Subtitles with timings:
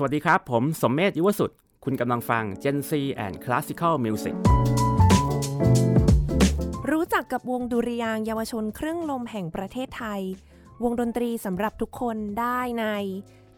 [0.00, 1.50] สวัสดีครับ ผมสมเมธยุวสุด
[1.84, 2.92] คุณกำลังฟัง Gen C
[3.24, 4.34] and Classical Music
[6.90, 10.22] รู้จักกับวงดุริยางเยาวชนเครื่องลมแห่งประเทศไทย
[10.82, 12.84] วงดนตรีสำหรับทุกคนได้ใน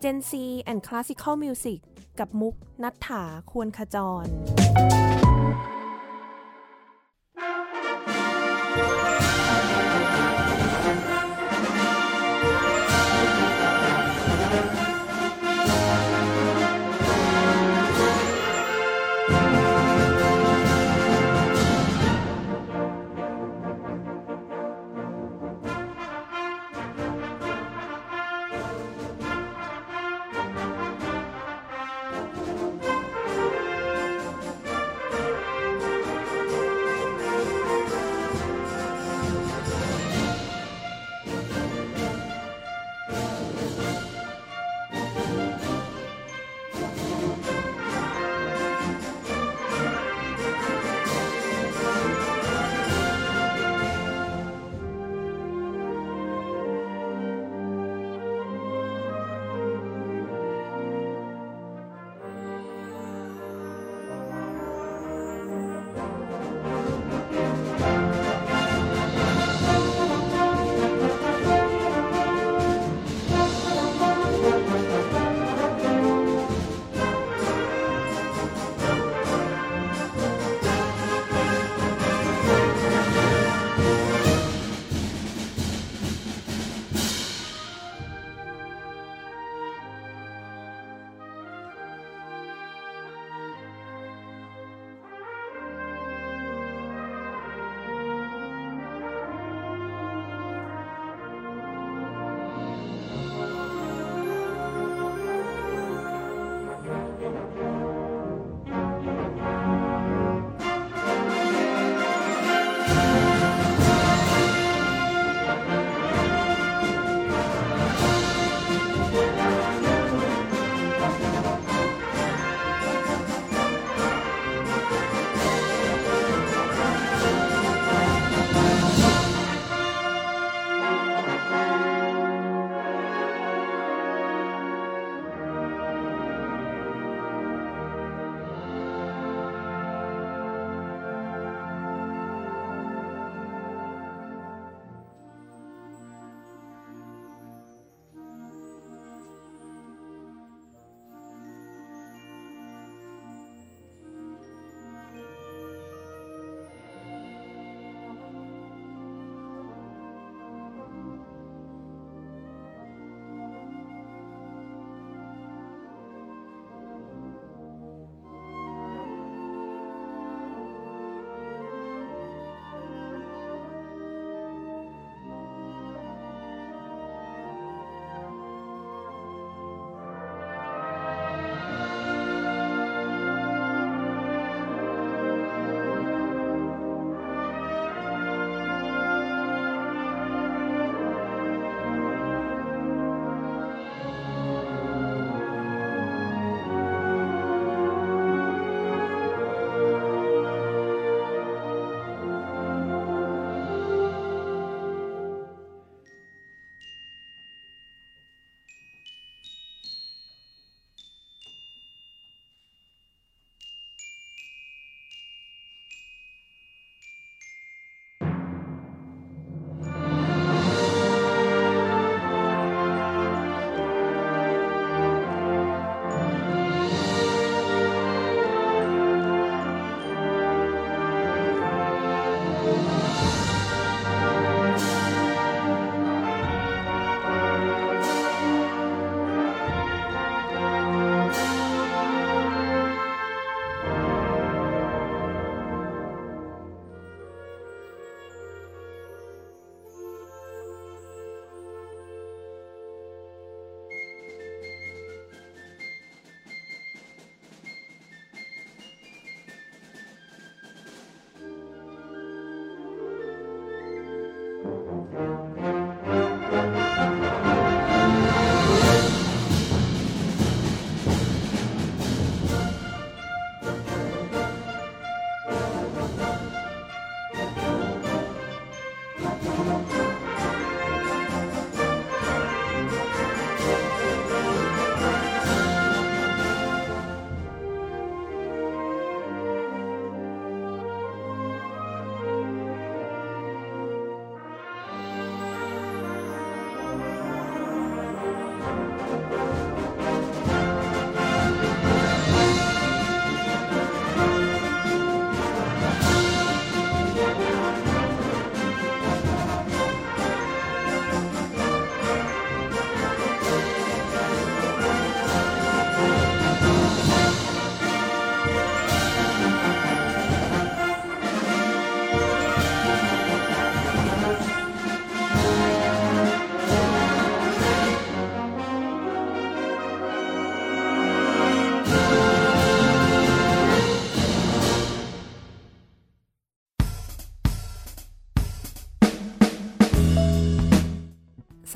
[0.02, 0.32] Gen C
[0.70, 1.78] and Classical Music
[2.18, 4.26] กับมุกนัฐถาควรขจร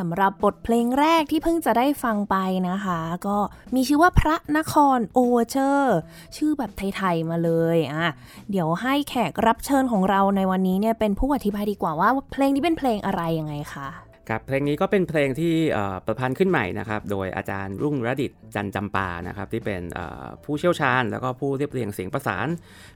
[0.07, 2.37] สำหรับบทเพลงแรกที่เพิ่งจะได้ฟังไป
[2.69, 3.39] นะคะ ก็
[3.75, 5.97] มีชื่อว่าพระนคร Overture
[6.37, 8.09] ชื่อแบบไทยๆมาเลยอะ
[8.51, 13.89] เดี๋ยวให้แขกรับเชิญของเราในวันนี้เนี่ยเป็นผู้อธิบายดีกว่าว่าเพลงนี้เป็นเพลงอะไรยังไงคะ
[14.31, 22.49] ครับเพลงนี้ก็เป็นเพลงที่เอ่อประพันธ์ขึ้นใหม่นะครับโดยอาจารย์รุ่งระดิตจันจำปานะครับที่เป็นเอ่อผู้เชี่ยวชาญ แล้วก็ผู้เรียบเรียงเสียงประสาน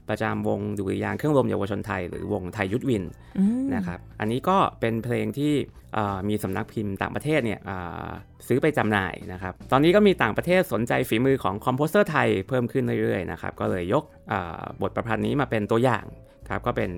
[0.09, 3.03] ประจำวงดุริยางค์เครื่องลมเยาวชนไทย หรือวง Thai Youth Winds
[3.37, 5.53] อืมนะครับอันนี้ก็เป็นเพลงที่
[5.93, 8.07] เอ่อมีสำนักพิมพ์ต่างประเทศเนี่ยเอ่อ
[8.47, 16.05] ซื้อไปจำหน่ายนะครับตอนนี้ก็มีต่างประเทศสนใจฝีมือของ composer ไทยเพิ่มขึ้นเรื่อยๆนะครับก็เลยยกเอ่อบทประพันธ์นี้มาเป็นตัวอย่าง
[16.49, 16.91] ครับก็เป็น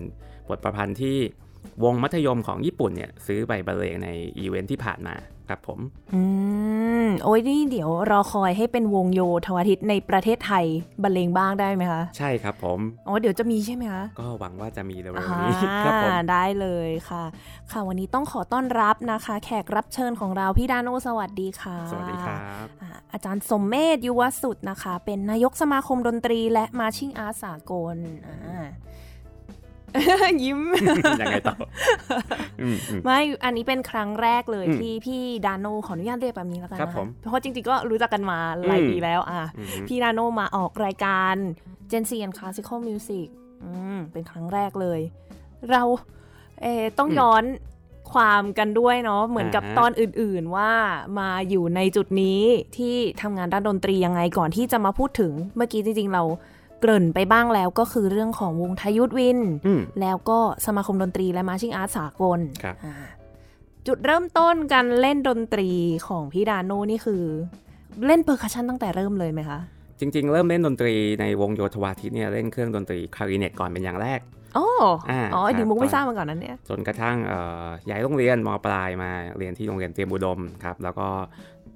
[0.49, 1.17] บทประพันธ์ที่
[1.83, 4.09] วงมัธยมของญี่ปุ่นเนี่ยซื้อไปบรรเลงใน
[4.39, 5.15] อีเวนท์ที่ผ่านมา
[5.49, 5.79] ครับผม
[6.13, 6.21] อื
[7.05, 10.65] ม โอ้ยนี่เดี๋ยวรอคอยให้เป็นวงโยธวาทิตในประเทศไทย
[11.03, 15.53] บรรเลงบ้างได้ไหมคะ ใช่ครับผม อ๋อเดี๋ยวจะมีใช่ไหมคะ ก็หวังว่าจะมีเร็วอ่าๆนี้
[15.85, 17.23] ครับผมได้เลยค่ะ
[17.71, 27.95] ค่ะวันนี้ต้องขอต้อนรับนะคะ แขกรับเชิญของเราพี่ดานโอสวัสดีค่ะ สวัสดีครับอ่าอาจารย์สมเมธยุวสุดนะคะ เป็นนายกสมาคมดนตรีและมาชิ่งอาร์ตสากล
[28.27, 28.65] อ่า
[30.43, 30.59] ยิ้ม
[31.21, 31.55] ยังไงต่อ
[32.61, 41.35] อืมอืมไม่อันนี้เป็นครั้งแรกเลยอืมที่พี่ดานโนขออนุญาตเรียกแบบนี้แล้วกันครับนะผคะมเพราะจริงๆก็รู้จักกันมาหลายอืมปีแล้วอะอืมพี่ดานโนมาออกรายการ
[41.91, 43.27] Gen Z and Classical Music
[43.63, 44.99] อืมเป็นครั้งแรกเลย
[45.71, 45.83] เรา
[46.61, 47.43] เออต้องย้อน
[48.13, 50.71] ความกันด้วยเนาะเหมือนกับอ่าฮะตอนอื่นๆว่า
[51.19, 52.41] มาอยู่ในจุดนี้
[52.77, 56.23] ที่ทำงานด้านดนตรียังไงก่อนที่จะมาพูดถึงเมื่อกี้จริงๆเรา
[56.81, 62.93] เกริ่นไปบ้างแล้วก็คือเรื่องของวงทายุทธวินอืมแล้วก็สมาคมดนตรีและมาชิ่งอาร์ตสากลครับอ่า
[63.87, 65.69] จุดเริ่มต้นการเล่นดนตรี
[66.07, 67.23] ของพี่ดาโน่นี่คือ
[68.05, 69.59] เล่น percussion ตั้งแต่เริ่มเลยไหมคะ
[69.99, 74.19] จริง ๆ เริ่มเล่นดนตรีในวงโยธวาทิตเนี่ยเล่นเครื่องดนตรีคลาริเนตก่อนเป็นอย่างแรก
[74.57, 74.67] อ๋อ
[75.11, 81.07] อ่าอ๋อครับดีมุกตอไม่นทราบมาก่อนนั้นเนี่ย จนกระทั่งเอ่อย้ายโรงเรียนมปลายมาเรียนที่โรงเรียนเตรียมอุดมครับ แล้วก็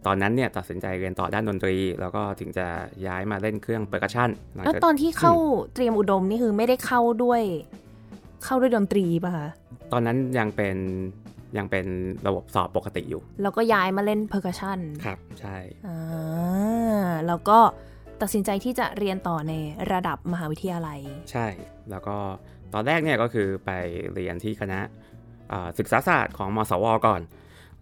[0.05, 2.67] ตอนนั้นเนี่ยตัดสินใจเรียนต่อด้านดนตรี แล้วก็ถึงจะ
[3.07, 5.33] ย้ายมาเล่นเครื่อง percussion หลังแล้วจากตอนที่เข้า
[5.73, 7.41] เตรียมอุดมนี่คือไม่ได้เข้าด้วย
[8.45, 9.47] เข้าด้วยดนตรีป่ะคะ
[9.91, 10.77] ตอนนั้นยังเป็น
[11.57, 11.85] ยังเป็น
[12.27, 15.57] ระบบสอบปกติอยู่ แล้วก็ย้ายมาเล่น percussion ครับใช่
[15.87, 17.59] อ่าแล้วก็
[18.21, 19.53] ตัดสินใจที่จะเรียนต่อใน
[19.91, 20.99] ระดับมหาวิทยาลัย
[21.31, 21.45] ใช่
[21.89, 22.17] แล้วก็
[22.73, 23.71] ตอนแรกเนี่ยก็คือไป
[24.13, 24.79] เรียนที่คณะ
[25.49, 27.21] เอ่อศึกษาศาสตร์ของมสวก่อน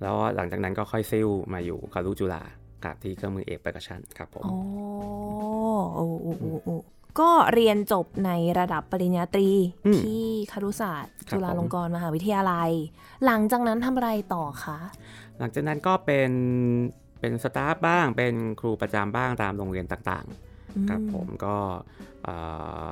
[0.03, 2.43] แล้วหลังจากนั้นก็ค่อยซิ่วมาอยู่ครุจุฬา
[2.85, 4.55] กับที่เครื่องมือเอก percussion ครับผมอ๋อ
[5.93, 6.75] โอ้โอ้โอ้โอ้
[7.19, 9.49] ก็เรียนจบในระดับปริญญาตรี
[9.85, 12.71] อืมที่ครุศาสตร์ครับจุฬาลงกรณ์มหาวิทยาลัย
[13.25, 14.79] หลังจากนั้นทำอะไรต่อคะ
[15.39, 16.31] หลังจากนั้นก็เป็น
[17.19, 20.25] เป็นสตาฟบ้างเป็นครูประจำบ้างตามโรงเรียนต่าง
[20.75, 21.55] อืๆครับผมก็
[22.23, 22.35] เอ่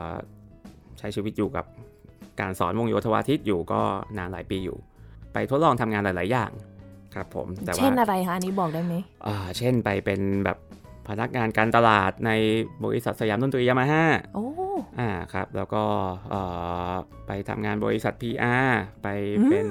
[0.10, 0.12] อ
[1.00, 1.66] ใช้ชีวิตอยู่กับ
[2.40, 3.82] การสอนวงโยธวาทิตอยู่ก็
[4.18, 4.78] นานหลายปีอยู่
[5.34, 6.52] ไปทดลองทำงานหลาย ๆ อย่าง
[7.16, 8.94] ครับผมแต่ว่าเช่นอะไรคะอันนี้บอกได้ไหม
[9.26, 10.58] อ่าเช่นไปเป็นแบบ
[11.08, 12.32] พนักงานการตลาดใน
[12.84, 14.46] บริษัทสยามดนตรียามาฮ่าโอ้
[15.00, 15.84] อ่าครับ แล้วก็
[16.32, 16.42] เอ่
[16.90, 16.92] อ
[17.28, 18.70] ไปทำงานบริษัท PR
[19.04, 19.08] ไป
[19.50, 19.66] เป็น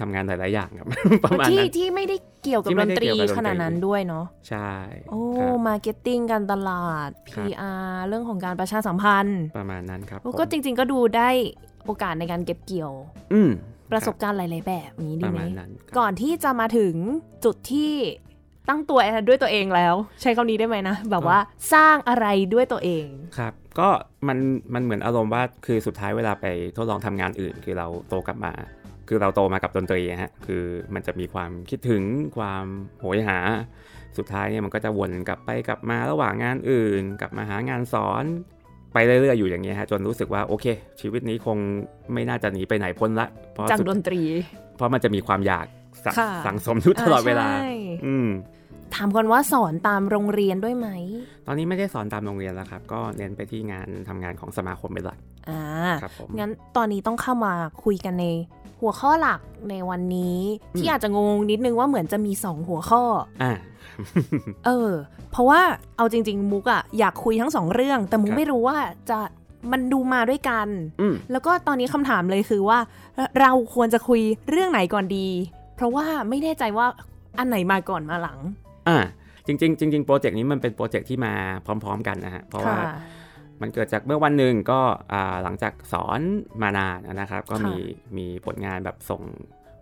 [0.00, 0.86] ทำงานหลาย ๆ อย่างครับ
[1.24, 4.72] ประมาณที่นั้นที่ไม่ได้เกี่ยวกับที่ดไม่นได้ตรีเกี่ยวกับดนตรีขนาดนั้นด้วยเนาะใช่
[5.10, 11.28] โอ้ครับ marketing การตลาดครับ PR เรื่องของการประชาสัมพันธ์ประมาณนั้นครับโอ้ผมก็จริง ๆ ก็ดูได้
[11.86, 12.92] โอกาสในการเก็บเกี่ยว
[13.32, 13.50] อืม
[13.92, 16.94] ประสบการณ์หลาย ๆ แบบนี้ปดีระไหมมาณนั้นครับก่อนที่จะมาถึง
[17.44, 17.92] จุดที่
[18.68, 21.38] ตั้งตัวด้วยตัวเองแล้ว ใช้คำนี้ได้ไหมนะ แบบว่า
[21.72, 23.06] สร้างอะไรด้วยตัวเอง
[23.38, 23.88] ครับ ก็
[24.28, 24.38] มัน
[24.74, 28.52] มันเหมือนอารมณ์ว่าคือสุดท้ายเวลาไปทดลองทำงานอื่น คือเราโตกลับมา
[29.08, 30.64] คือเราโตมากับดนตรีอะฮะคือ
[30.94, 32.02] มันจะมีความคิดถึง
[32.36, 32.64] ความ
[33.00, 33.38] โหยหา
[34.18, 38.24] สุดท้ายเนี่ยมันก็จะวนกลับไปกลับมาระหว่างงานอื่น กลับมาหางานสอน
[38.98, 40.66] ไปเรื่อยๆอยู่อย่างเงี้ยฮะจนรู้สึกว่าโอเค
[41.00, 41.58] ชีวิตนี้คง
[42.12, 44.20] ไม่น่าจะหนีไปไหนพ้นละเพราะจากสุดดนตรี
[44.76, 45.66] เพราะมันจะมีความอยาก
[46.04, 47.70] สะค่ะสังสมอยู่ตลอดเวลาใช่
[48.06, 48.28] อืม
[48.94, 50.88] ถามก่อนว่าสอนตามโรงเรียนด้วยไหม
[51.46, 55.18] ตอนนี้ไม่ได้สอนตามโรงเรียนแล้วครับ ก็เน้นไปที่งานทำงานของสมาคมเป็นหลัก
[55.48, 55.62] อ่า
[56.02, 57.52] ครับผมงั้นตอนนี้ต้องเข้ามา
[57.84, 58.26] คุยกันใน
[58.80, 59.40] หัวข้อหลัก
[59.70, 60.38] ในวันนี้
[60.78, 63.02] ที่อืมอาจจะงงนิดนึงว่าเหมือนจะมีสองหัวข้อ
[63.42, 63.52] อ่า
[64.66, 64.90] เออ
[65.32, 65.60] เพราะว่า
[65.96, 68.76] เอาจริง ๆ มุกอะอยากคุยทั้งสองเรื่อง แต่มุกครับไม่รู้ว่า
[69.10, 69.18] จะ
[69.72, 70.68] มันดูมาด้วยกัน
[71.00, 72.78] อืมแล้วก็ตอนนี้คำถามเลยคือว่า
[73.40, 75.28] เราควรจะคุยเรื่องไหนก่อนดี
[75.76, 76.86] เพราะว่าไม่แน่ใจว่า
[77.38, 78.38] อันไหนมาก่อนมาหลัง
[78.88, 78.98] อ่า
[79.46, 81.32] จริงๆจริงๆโปรเจกต์นี้มันเป็นโปรเจกต์ที่มา
[81.66, 83.00] พร้อม ๆ กันนะฮะเพราะว่าค่ะ
[83.62, 84.80] มันเกิดจากเมื่อวันหนึ่งก็
[85.12, 86.20] อ่าหลังจากสอน
[86.62, 87.76] มานานนะครับ ก็ค่ะมี
[88.16, 89.22] มีผลงานแบบส่ง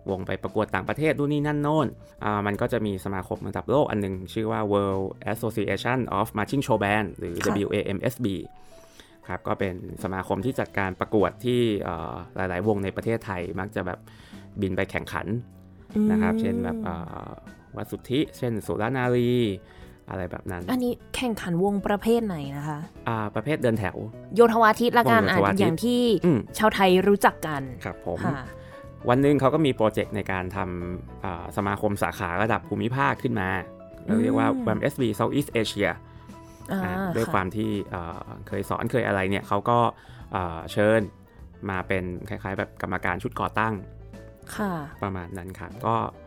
[0.09, 1.87] วงไปประกวดต่างประเทศนู่นนี่นั่นโน่น
[2.23, 7.35] อ่ามันก็จะมีสมาคมระดับโลกอันหนึง ชื่อว่า World Association of Marching Show Band หรือ
[7.65, 8.27] WAMSB
[9.29, 13.99] ครับก็เป็นสมาคมที่จัดการประกวดที่เอ่อหลาย ๆ วงในประเทศไทยมักจะแบบ
[14.61, 15.27] บินไปแข่งขัน
[16.11, 16.77] นะครับ เช่นแบบ
[17.77, 19.31] วัดสุทธิ เช่นสุรานารี
[20.09, 23.97] อะไรแบบนั้น อันนี้แข่งขันวงประเภทไหนนะคะ อ่า ประเภทเดินแถว
[24.35, 28.39] โยธวาทิตละกันวงโยธวาทิตอย่างที่อืมชาวไทยรู้จักกัน ครับผมค่ะ
[29.09, 33.49] วันหนึ่งเขาก็มีโปรเจกต์ในการทำอ่าสมาคมสาขาระดับภูมิภาคขึ้นมา
[34.05, 35.89] เราเรียกว่าอืม WMSB Southeast Asia
[36.71, 39.79] อ่าอ่าด้วยะความที่เอ่อเคยสอนเคยอะไรเนี่ยเขาก็
[40.31, 41.01] เอ่อเชิญ
[41.69, 43.73] มาเป็นคล้ายๆ แบบกรรมการชุดก่อตั้ง
[44.55, 44.71] ค่ะ
[45.03, 46.26] ประมาณนั้นครับก็เอ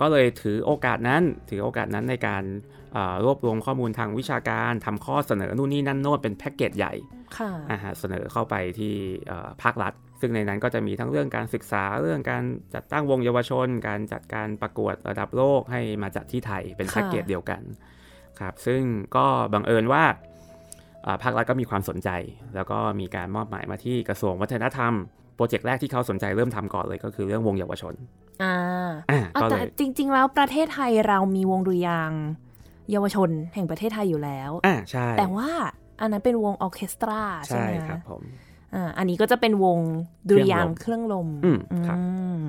[0.00, 2.44] ก็เลยถือโอกาสนั้นถือโอกาสนั้นในการ
[2.94, 6.92] เอ่อรวบรวมข้อมูลทางวิชาการทำข้อเสนอนู่นนี่นั่นโน้นเป็นแพ็กเกจใหญ่
[7.38, 8.94] ค่ะอ่าฮะเสนอเข้าไปที่
[9.26, 12.44] เอ่อภาครัฐ ซึ่งในนั้นก็จะมีทั้งเรื่องการศึกษาเรื่องการ
[12.74, 17.62] จัดตั้งวงเยาวชน การจัดการประกวดระดับโลกให้มาจัดที่ไทยเป็นค่ะแพ็กเกจเดียวกัน
[18.40, 18.80] ครับซึ่ง
[19.16, 20.04] ก็บังเอิญว่า
[21.06, 22.10] อ่าภาครัฐก็มีความสนใจ
[22.54, 24.92] แล้วก็มีการมอบหมายมาที่กระทรวงวัฒนธรรม
[25.36, 27.94] โปรเจกต์แรกที่เขาสนใจเริ่มทำก่อนเลยก็คือเรื่องวงเยาวชน
[28.42, 28.54] อ่า
[29.10, 32.22] อ่าอะก็เลแต่ยจริง ๆ แล้วประเทศไทยเรามีวงดุริยางค์
[32.90, 35.50] เยาวชนแห่งประเทศไทยอยู่แล้ว อ่าใช่แต่ว่า
[36.00, 38.22] อันนั้นเป็นวงออร์เคสตราใช่ใช่ไหมคะ ครับผม
[38.74, 39.78] อ่าอันนี้ก็จะเป็นวง
[40.28, 42.04] ดุริยางค์เครื่องลมอืมครับ อื
[42.40, 42.44] ม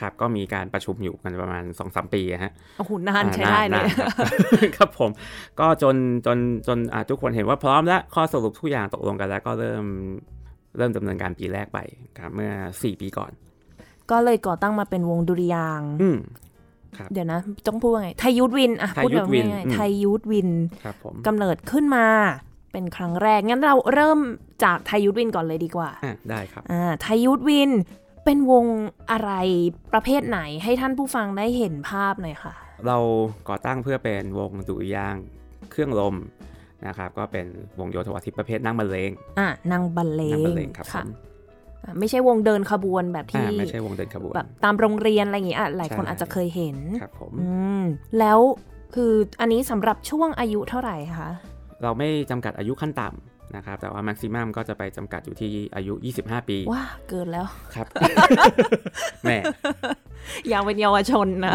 [0.00, 4.08] ครับก็มีการประชุมอยู่กันประมาณ2อสปีอะฮะ โอ้โหนานอ่าใช้ได้เลยนานครับ
[4.76, 5.10] ครับผม
[5.60, 9.84] ก็จนจนจนอ่าทุกคนเห็นว่าพร้อมแล้วข้อสรุปทุกอย่างตกลงกันแล้วก็เริ่ม
[10.76, 11.78] เริ่มดำเนินการปีแรกไป
[12.18, 13.32] ครับเมื่อ 4 ปีก่อน
[14.10, 16.18] ก็เลยก่อตั้งมาเป็นวงดุริยางค์อืม
[17.12, 20.50] เดี๋ยวนะ ต้องพูดว่าไง Thai Youth Winds อะไทยพูดแบบ Youth Winds ง่ายอืมๆ Thai Youth Winds
[20.84, 22.06] ครับผมกำเนิดขึ้นมา
[22.72, 24.18] เป็นครั้งแรก งั้นเราเริ่ม
[24.64, 27.70] จาก Thai Youth Winds ก่อนเลยดีกว่าอะได้ครับอ่า Thai Youth Winds
[28.24, 28.66] เป็นวง
[29.10, 29.32] อะไร
[29.92, 32.54] ประเภทไหนให้ท่านผู้ฟังได้เห็นภาพหน่อยค่ะ
[32.86, 32.98] เรา
[33.48, 35.24] ก่อตั้งเพื่อเป็นวงดุริยางค์
[35.70, 36.14] เครื่องลม
[36.86, 37.46] นะครับ ก็เป็น
[37.78, 41.16] วงโยธวาทิตประเภทนั่งบรรเลงอะนั่งบรรเลง นั่งบรรเลงครับผม ค่ะ อะ
[41.98, 47.82] ไม่ใช่วงเดินขบวนแบบอ่าที่ไม่ใช่วงเดินขบวนแบบตามโรงเรียนอะไรอย่างเงี้ยอะหลายคนใช่อาจจะเคยเห็นครับผมอืม
[48.18, 48.38] แล้ว
[48.94, 51.30] คืออันนี้สำหรับช่วงอายุเท่าไหร่คะ
[51.82, 57.86] เราไม่จำกัดอายุขั้นต่ำนะครับแต่ว่า maximum ก็จะไปจำกัดอยู่ที่อายุ 25 ปีว้าเกินแล้วครับ
[59.22, 59.38] แหม่
[60.52, 61.54] ยังเป็นเยาวชนนะ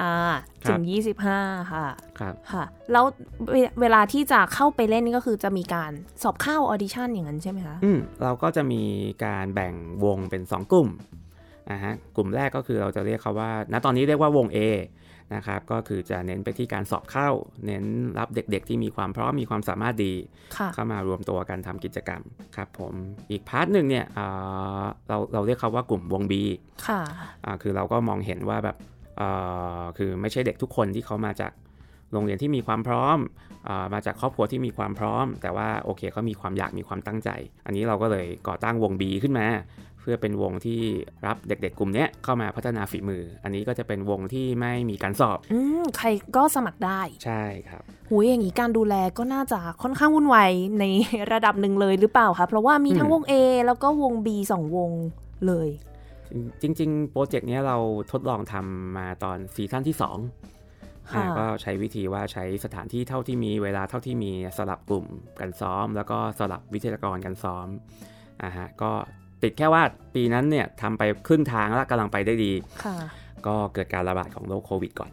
[0.00, 0.34] อืมอ่า
[0.64, 1.38] ครัถึงยี่สิบห้า
[1.72, 1.86] ค่ะ
[2.18, 3.04] ครับค่ะ แล้ว
[3.50, 8.82] เวเวลาที่จะเข้าไปเล่นนี่ก็คือจะมีการสอบเข้า audition อย่างนั้นใช่ไหมคะอืมเราก็จะมี
[9.24, 9.74] การแบ่ง
[10.04, 10.88] วงเป็น 2 กลุ่ม
[11.70, 14.58] นะฮะกลุ่มแรกก็คือเราจะเรียกเขาว่าณตอนนี้เรียกว่าวง A
[15.34, 17.28] นะครับก็คือจะเน้นไปที่การสอบเข้า
[17.66, 17.84] เน้น
[18.18, 20.14] รับเด็กๆ ที่มีความพร้อมมีความสามารถดี
[20.56, 22.22] ค่ะเข้ามารวมตัวกันทำกิจกรรม
[22.56, 22.92] ครับผม
[23.30, 26.32] อีกพาร์ทหนึ่งเนี่ยอ่าเราเราเรียกเขาว่ากลุ่มวง B
[26.86, 27.00] ค่ะ
[27.44, 28.95] อ่าคือเราก็มองเห็นว่าแบบอ่า
[29.98, 31.52] คือไม่ใช่เด็กทุกคนที่เขามาจาก
[32.12, 33.18] โรงเรียนที่มีความพร้อม
[33.68, 37.30] อามาจากครอบครัวที่มีความพร้อม แต่ว่าโอเคเขามีความอยากมีความตั้งใจ
[37.66, 39.46] อันนี้เราก็เลยก่อตั้งวง B ขึ้นมา
[40.00, 40.80] เพื่อเป็นวงที่
[41.26, 50.84] รับเด็ก ๆ กลุ่มเนี้ยเข้ามาพัฒนาฝีมือ อันนี้ก็จะเป็นวงที่ไม่มีการสอบอืมใครก็สมัครได้ ใช่ครับหูยอย่างนี้การดูแลก็น่าจะค่อนข้างวุ่นวายใน
[51.32, 53.32] ระดับหนึ่งเลยหรือเปล่าคะเพราะว่ามีทั้งอืมวง A
[53.66, 54.90] แล้วก็วง B สองวง
[55.46, 55.68] เลย
[56.62, 57.76] จริงๆโปรเจกต์เนี้ยเรา
[58.12, 65.06] ทดลองทำมาตอนซีซั่นที่2ค่ะอ่าก็ใช้วิธีว่าใช้สถานที่เท่าที่มีเวลาเท่าที่มีสลับกลุ่ม
[65.40, 67.66] กันซ้อม แล้วก็สลับวิทยากรกันซ้อม
[68.42, 68.90] อ่าฮะก็
[69.42, 69.82] ติดแค่ว่า
[70.14, 72.52] ปีนั้นเนี่ยทำไปครึ่งทางแล้วกำลังไปได้ดี
[72.84, 72.96] ค่ะ
[73.46, 75.10] ก็เกิดการระบาดของโรคโควิดก่อน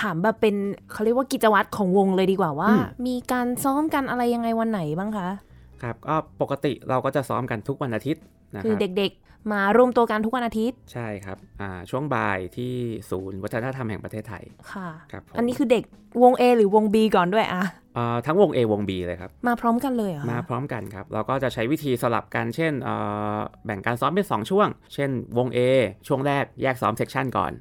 [0.00, 0.54] ถามแบบเป็น
[0.92, 5.28] เขาเรียกว่ากิจวัตรของวงเลยดีกว่าว่าอืมมีการซ้อมกันอะไรยังไงวันไหนบ้างคะ
[5.82, 8.22] ครับก็ปกติเราก็จะซ้อมกันทุกวันอาทิตย์
[8.54, 12.72] นะคคือรับเด็กๆ มารวมตัวกันทุกวันอาทิตย์ ใช่ครับอ่าช่วงบ่ายที่
[13.10, 15.84] ศูนย์วัฒนธรรมแห่งประเทศไทยค่ะครับผมอันนี้คือเด็ก
[16.22, 17.64] วง A หรือวง B ก่อนด้วยอะ
[17.96, 22.94] อ่าทั้งวง A วง B เลยครับ มาพร้อมกันเลยเหรอมาพร้อมกันครับ เราก็จะใช้วิธีสลับกัน เช่นเอ่
[23.36, 25.58] อแบ่งการซ้อมเป็น 2 ช่วง เช่นวง A
[26.06, 27.52] ช่วงแรกแยกซ้อมเซกชันก่อน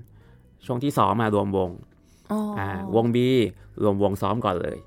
[0.65, 1.88] ช่วงที่ 2 มารวมวงอ๋อออ่า
[2.95, 3.17] วง B
[3.83, 4.77] รวมวงซ้อมก่อนเลย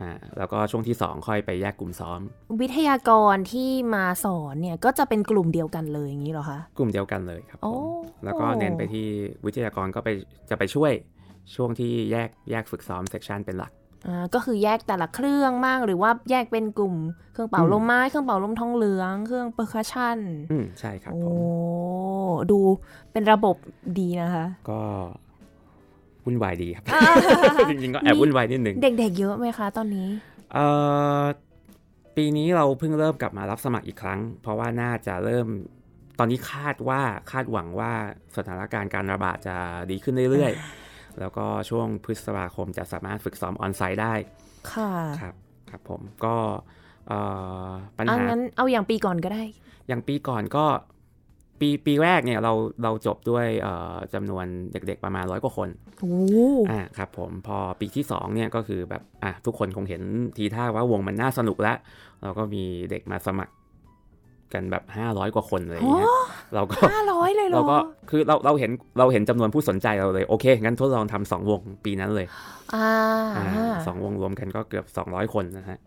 [0.00, 2.20] อ่าแล้วก็ช่วงที่ 2 ค่อยไปแยกกลุ่มซ้อม
[2.60, 9.06] วิทยากรที่มาสอนเนี่ยก็จะเป็นกลุ่มเดียวกันเลยอย่างนี้เหรอคะ กลุ่มเดียวกันเลยครับผโอ้มแล้วก็เน้นไปที่
[9.46, 10.08] วิทยากรก็ไป
[10.50, 10.92] จะไปช่วย
[11.54, 13.72] ช่วงที่แยกแยกฝึกซ้อม section เป็นหลัก
[14.06, 16.94] อ่าก็คือแยกแต่ละเครื่องมากหรือว่าแยกเป็นกลุ่ม
[17.32, 20.18] เครื่องเป่าอืมลมไม้เครื่องเป่าลมทองเหลือง เครื่อง percussion
[20.50, 22.60] อืมใช่ครับโอ้ผมดู
[23.12, 23.56] เป็นระบบ
[23.98, 24.80] ดีนะคะ ก็
[26.30, 30.08] วุ่นวายดีครับอ่าจริงๆ ก็แอบวุ่นวายนิดนึง เด็กๆ เยอะไหมคะตอนนี้
[30.54, 30.66] เอ่
[31.20, 31.22] อ
[32.16, 35.46] ปีนี้เราเพิ่งเริ่มกลับมารับสมัครอีกครั้ง เพราะว่าน่าจะเริ่ม
[36.18, 37.92] ตอนนี้คาดว่าคาดหวังว่า
[38.36, 39.56] สถานการณ์การระบาดจะ
[39.90, 44.14] ดีขึ้นเรื่อยๆ แล้วก็ช่วงพฤษภาคมจะสามารถฝึกซ้อมออนไซต์ได้
[44.72, 45.34] ค่ะ ครับ
[45.70, 46.36] ครับผม ก็
[47.08, 47.18] เอ่
[47.66, 49.42] อปัญเอาหางั้นเอาอย่างปีก่อนก็ได้
[49.88, 50.64] อย่างปีก่อนก็
[51.60, 52.52] ปีปีแรกเนี่ยเรา
[52.84, 55.68] เราจบด้วยเอ่อจำนวนเด็กๆประมาณร้อยกว่าคน
[56.00, 56.14] โอ้
[56.70, 60.02] อ่าครับผมพอปีที่สองเนี่ยก็คือแบบอะทุกคนคงเห็น
[60.36, 61.76] ทีท่าว่าวงมันน่าสนุกแล้ว
[62.22, 63.52] เราก็มีเด็กมาสมัคร
[64.52, 66.08] กันแบบ 500 กว่าคนอะไรอย่างเงี้ย
[66.54, 67.76] เราก็ห้าร้อยเลยเหรอเราก็
[68.10, 72.26] คือเราเราเห็นเราเห็นจำนวนผู้สนใจเราเลยโอเค งั้นทดลองทำสองวงปีนั้นเลย
[72.74, 72.88] อ่า
[73.36, 73.46] อ่า
[73.86, 75.78] สองวงรวมกันก็เกือบ 200 คนนะฮะ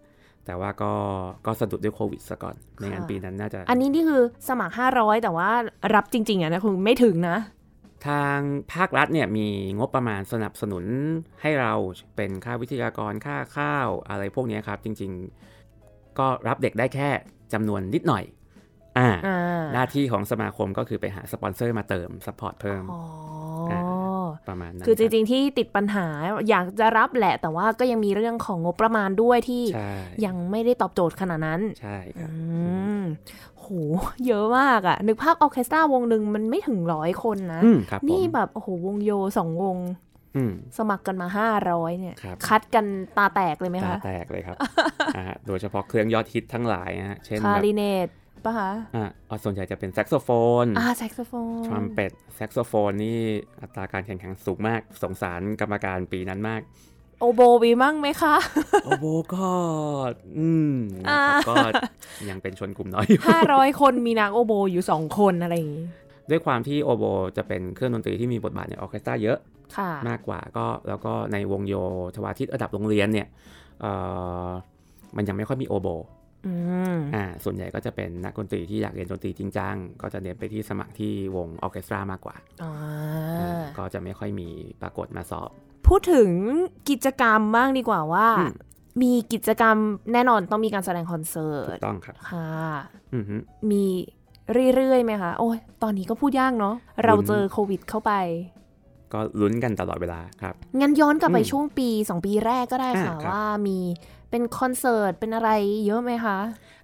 [0.45, 0.91] แต่ว่าก็
[1.45, 5.49] ก็สะดุดด้วยโควิดซะก่อนไม่งั้นปีนั้นน่าจะ อันนี้นี่คือสมัคร 500 แต่ว่า
[5.95, 7.37] รับจริง ๆอะนะคุณไม่ถึงนะ
[8.07, 8.39] ทาง
[8.73, 9.47] ภาครัฐเนี่ยมี
[9.79, 10.85] งบประมาณสนับสนุน
[11.41, 11.73] ให้เรา
[12.15, 15.11] เป็นค่าวิทยากรค่าข้าวอะไรพวกเนี้ยครับ จริง
[15.65, 17.09] ๆ ก็รับเด็กได้แค่
[17.53, 18.23] จำนวนนิดหน่อย
[18.97, 23.01] อ่าอ่าหน้าที่ของสมาคมก็คือไปหาสปอนเซอร์มาเติม support เพิ่มอ๋อ
[23.71, 23.79] อ่า
[24.49, 26.07] ประมาณนั้นคือจรับริง ๆ ที่ติดปัญหา
[26.49, 29.91] อยากจะรับแหละ แต่ว่าก็ยังมีเรื่องของงบประมาณด้วยที่ใช่
[30.25, 32.35] ยังไม่ได้ตอบโจทย์ขนาดนั้น ใช่ครับอื
[32.99, 33.01] ม
[33.59, 33.67] โห
[34.27, 39.77] เยอะมากอะนึกภาพออร์เคสตราวงหนึ่งมันไม่ถึงร้อยคนนะอืมครับผมนี่แบบโอ้โหวงโยสองวง
[40.35, 42.85] อืมสมัครกันมาห้าร้อยเนี่ยครับคัดกัน
[43.17, 44.57] ตาแตกเลยไหมตาคะแตกเลยครับ
[45.17, 48.07] อ่าโดยเฉพาะเครื่องยอดฮิตทั้งหลายนะฮะเช่นคาแบบริเนต
[48.45, 50.29] ปะคะอ่าอ๋อส่วนใหญ่จะเป็นแซกโซโฟ
[50.63, 53.19] นอ่าแซกโซโฟนทรัมเป็ตแซกโซโฟนนี่
[53.61, 56.61] อัตราการแข่งขันสูงมาก สงสารกรรมการปีนั้นมาก
[57.19, 58.35] โอโบมีมั่งไหมคะ
[58.85, 59.49] โอโบก็
[60.37, 60.75] อืม
[61.09, 65.85] อ่านะครับก็ยังเป็นชนกลุ่มน้อยอยู่ห้าร้อยคนมีนักโอโบอยู่สองคนอะไรอย่างงี้
[66.29, 67.03] ด้วยความที่โอโบ
[67.37, 69.37] จะเป็นเครื่องดนตรีที่มีบทบาทในออร์เคสตราเยอะ
[69.77, 71.75] ค่ะมากกว่าก็แล้วก็ในวงโย
[72.15, 73.27] ธวาทิตระดับโรงเรียนเนี่ย
[73.81, 73.91] เอ่
[74.45, 74.49] อ
[75.15, 75.87] มันยังไม่ค่อยมีโอโบ
[76.47, 76.53] อื
[76.95, 84.49] มอ่าส่วนใหญ่ก็จะเป็นนักดนตรีที่อยากเรียนดนตรีจริงจังก็จะเน้นไปที่สมัครที่วงออร์เคสตรามากกว่าอ่าก็จะไม่ค่อยมี
[84.81, 85.49] ปรากฏมาสอบ
[85.87, 86.29] พูดถึง
[86.89, 88.53] กิจกรรมบ้างดีกว่าว่าอืม
[89.01, 89.75] มีกิจกรรม
[90.13, 92.49] แน่นอนต้องมีการแสดงคอนเสิถูร์ตกต้องครับค่ะ
[93.13, 93.35] อือฮึ
[93.71, 93.85] มี
[94.75, 96.75] เรื่อยๆไหมคะ โอ้ยตอนนี้ก็พูดยากเนาะ
[97.05, 98.11] เราเจอโควิดเข้าไป
[99.13, 103.77] ก็ลุ้นกันตลอดเวลาครับ งั้นย้อนกลับไปอืมช่วงปี 2 ปีแรกก็ได้ค่ะอ่าครับว่ามี
[104.33, 105.51] เป็นคอนเสิร์ตเป็นอะไร
[105.85, 106.37] เยอะไหมคะ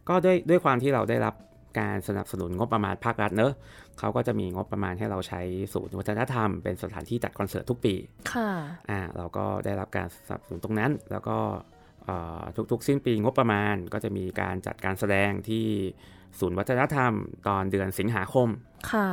[0.08, 1.36] ก็ด้วยด้วยความที่เราได้รับ
[1.80, 3.52] การสนับสนุนงบประมาณภาครัฐเนอะ
[4.00, 5.42] เขาก็จะมีงบประมาณให้เราใช้
[5.74, 7.94] ศูนย์วัฒนธรรม เป็นสถานที่จัดคอนเสิร์ตทุกปี
[8.34, 8.50] ค่ะ
[8.90, 11.79] อ่า เราก็ได้รับการสนับสนุนตรงนั้น แล้วก็เอ่อ
[12.72, 15.66] ทุกๆ สิ้นปีงบประมาณก็จะมีการจัดการแสดงที่
[16.40, 17.14] ศูนย์วัฒนธรรม
[17.48, 18.50] ตอนเดือนสิงหาคม
[18.92, 19.08] ค่ะ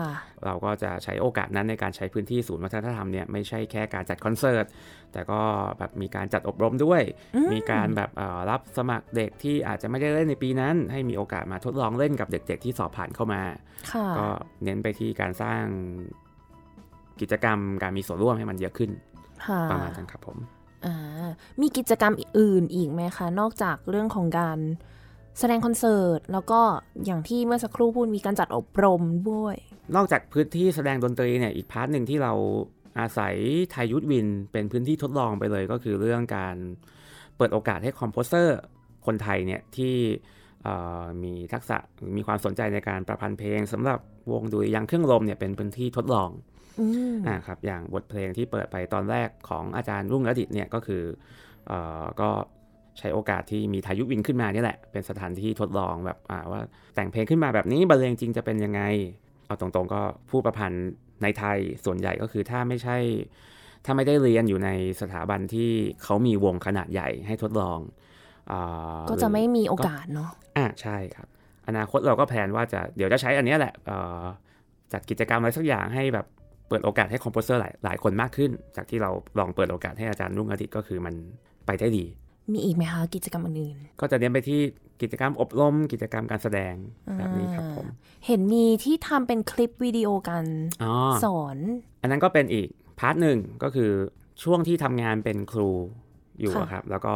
[0.45, 4.67] เราก็จะใช้โอกาสนั้นในการใช้พื้นที่ศูนย์วัฒนธรรมเนี่ยไม่ใช่แค่การจัดคอนเสิร์ต
[5.13, 5.41] แต่ก็
[5.79, 7.03] แบบมีการจัดอบรมด้วย
[7.35, 13.43] อืมมีการแบบเอ่อรับสมัครเด็กที่อาจจะไม่ได้เล่นในปีนั้น ให้มีโอกาสมาทดลองเล่นกับเด็ก ๆ ที่สอบผ่านเข้ามา
[13.93, 14.27] ค่ะก็
[14.65, 15.63] เน้นไปที่การสร้าง
[17.21, 18.91] กิจกรรมการมีส่วนร่วมให้มันเยอะขึ้น
[19.47, 20.56] ค่ะประมาณนั้นครับผมอ่า
[21.61, 24.59] มีกิจกรรมอื่นอีกไหมคะ นอกจากเรื่องของการ
[25.39, 26.61] แสดงคอนเสิร์ต แล้วก็
[27.05, 29.57] อย่างที่เมื่อสักครู่พูดมีการจัดอบรมด้วย
[29.97, 32.33] นอกจากพื้นที่แสดงดนตรีเนี่ยอีก part หนึ่งที่เรา
[33.01, 33.35] อาศัย
[33.71, 36.57] Thai Youth Winds เป็นพื้นที่ทดลองไปเลยก็คือเรื่องการ
[37.37, 38.59] เปิดโอกาสให้ composer
[39.07, 39.95] คนไทยเนี่ยที่
[41.23, 41.77] มีทักษะ
[42.17, 43.99] มีความสนใจในการประพันธ์เพลงสำหรับ
[44.33, 46.31] วงดุริยางเครื่องลมเนี่ยเป็นพื้นที่ทดลอง
[46.81, 51.03] อืมอ่าครับอย่างบทเพลงที่เปิดไปตอนแรกของอาจารย์รุ่งระดิตเนี่ยก็คือ
[51.69, 52.29] เอ่อก็
[52.99, 56.61] ใช้โอกาสที่มีทายุวินขึ้นมาเนี่ยแหละ เป็นสถานที่ทดลองแบบอ่าว่า
[56.95, 58.83] แต่งเพลงขึ้นมาแบบนี้บรรเลงจริงจะเป็นยังไง
[59.47, 60.87] เอาตรงๆก็ผู้ประพันธ์
[61.23, 62.97] ในไทยส่วนใหญ่ก็คือถ้าไม่ใช่
[63.85, 65.71] ถ้าไม่ได้เรียนอยู่ในสถาบันที่
[66.03, 67.79] เขามีวงขนาดใหญ่ให้ทดลอง
[68.51, 71.29] อ่าก็จะหรือไม่มีโอกาสเนาะอ่าใช่ครับ
[71.69, 74.23] อนาคตเราก็แพลนว่าจะเดี๋ยวจะใช้อันเนี้ยแหละเอ่อ
[74.93, 76.27] จัดกิจกรรมอะไรสักอย่างให้แบบ
[76.68, 81.14] เปิดโอกาสให้คอมโพเซอร์หลายหลายคนมากขึ้น จากที่เราลองเปิดโอกาสให้อาจารย์รุ่งอดิตก็คือมัน
[81.66, 82.05] ไปได้ดี
[82.52, 84.61] มีอีกไหมคะกิจกรรมอื่นก็จะเน้นไปที่
[85.02, 86.74] กิจกรรมอบรม กิจกรรมการแสดง
[87.18, 90.44] แบบนี้ครับผมๆเห็นมีที่ทำเป็นคลิปวิดีโอกัน
[90.83, 91.57] อ๋อสอน
[92.02, 92.68] อันนั้นก็เป็นอีก
[92.99, 93.90] part หนึ่งก็คือ
[94.42, 95.70] ช่วงที่ทำงานเป็นครู
[96.40, 97.14] อยู่ค่ะอะครับ แล้วก็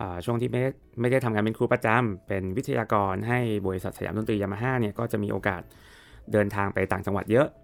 [0.00, 0.70] อ่าช่วงที่ไม่ได้
[1.00, 5.62] ไม่ได้ทำงานเป็นครูประจำเป็นวิทยากรให้บริษัทสยามดนตรียามาฮ่าเนี่ยก็จะมีโอกาส
[6.32, 7.62] เดินทางไปต่างจังหวัดเยอะค่ะ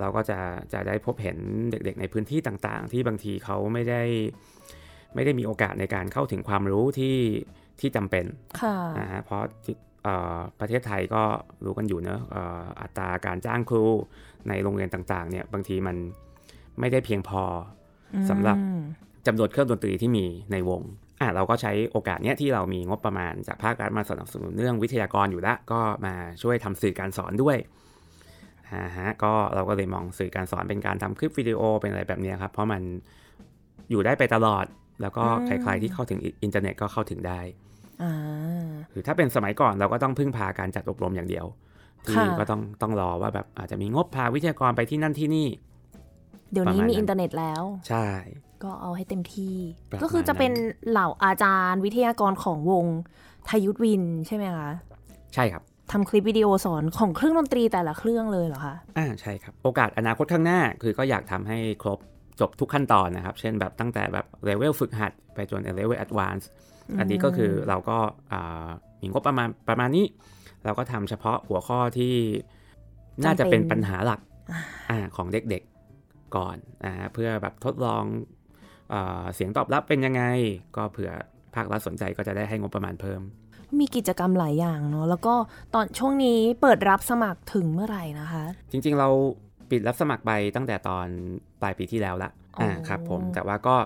[0.00, 0.38] เราก็จะ
[0.72, 1.38] จะได้พบเห็น
[1.70, 4.02] เด็กๆ ในพื้นที่ต่างๆ ที่บางทีเขาไม่ได้
[5.14, 7.16] ไม่ได้มีโอกาสในการเข้าถึงความรู้ที่
[7.80, 8.24] ที่จำเป็น
[8.60, 11.22] ค่ะนะฮะเพราะที่เอ่อประเทศไทยก็
[11.64, 13.84] รู้กันอยู่เนอะเอ่ออัตราการจ้างครู
[14.48, 15.96] ในโรงเรียนต่างๆเนี่ยบางทีมัน
[16.80, 17.42] ไม่ได้เพียงพอ
[18.30, 18.82] สำหรับอืม
[19.26, 20.82] จำนวนเครื่องดนตรีที่มีในวง
[21.20, 27.56] อะเราก็ใช้โอกาสเนี้ยที่เรามีงบประมาณจากภาครัฐมาสนับสนุนเรื่องวิทยากรอยู่แล้วก็มาช่วยทำสื่อการสอนด้วย
[28.72, 32.82] อ่าฮะก็เราก็เลยมองสื่อการสอนเป็นการทำคลิปวิดีโอเป็นอะไรแบบเนี้ยครับ เพราะมัน
[33.90, 34.64] อยู่ได้ไปตลอด
[35.02, 37.40] แล้วก็ใครๆที่เข้าถึงอินเทอร์เน็ตก็เข้าถึงได้
[38.02, 38.12] อ่า
[38.92, 41.46] คือถ้าเป็นสมัยก่อนเราก็ต้องพึ่งพาการจัดอบรมอย่างเดียว
[42.06, 45.48] ที่ค่ะก็ต้องต้องรอว่าแบบอาจจะมีงบพาวิทยากรไปที่นั่นที่นี่
[46.52, 48.06] เดี๋ยวนี้มีอินเทอร์เน็ตแล้ว ประมาณนั้น ใช่
[48.62, 49.56] ก็เอาให้เต็มที่
[49.90, 50.52] ประมาณก็คือจะเป็น
[50.90, 52.86] เหล่าอาจารย์วิทยากรของวง
[53.48, 54.68] Thai Youth Winds ใช่ไหมคะ
[55.34, 61.98] ใช่ครับ ทำคลิปวิดีโอสอนของเครื่องดนตรีแต่ละเครื่องเลยเหรอคะอ่าใช่ครับ โอกาสอนาคตข้างหน้าคือก็อยากทำให้ครบ
[62.40, 66.48] จบทุกขั้นตอนนะครับ เช่นแบบตั้งแต่แบบเลเวลฝึกหัด ไปจน level advance
[66.98, 67.98] อันนี้ก็คือเราก็
[68.32, 68.68] อ่า
[69.00, 70.06] มีงบประมาณประมาณนี้
[70.64, 72.14] เราก็ทำเฉพาะหัวข้อที่
[73.24, 74.20] น่าจะเป็นปัญหาหลัก
[74.90, 78.04] อ่าของเด็กๆก่อนอ่าเพื่อแบบทดลอง
[78.92, 80.22] อาเสียงตอบรับเป็นยังไง
[80.76, 81.10] ก็เผื่อ
[81.54, 83.20] ภาครัฐสนใจก็จะได้ให้งบประมาณเพิ่ม
[83.80, 85.34] มีกิจกรรมหลายอย่างเนาะแล้วก็
[85.74, 89.08] ตอนช่วงนี้เปิดรับสมัครถึงเมื่อไหร่นะคะ จริงๆ เรา
[89.70, 91.06] ปิดรับสมัครไปตั้งแต่ตอน
[91.60, 93.76] ปลายปีที่แล้วละอ๋ออ่อ่าครับผมแต่ว่าก็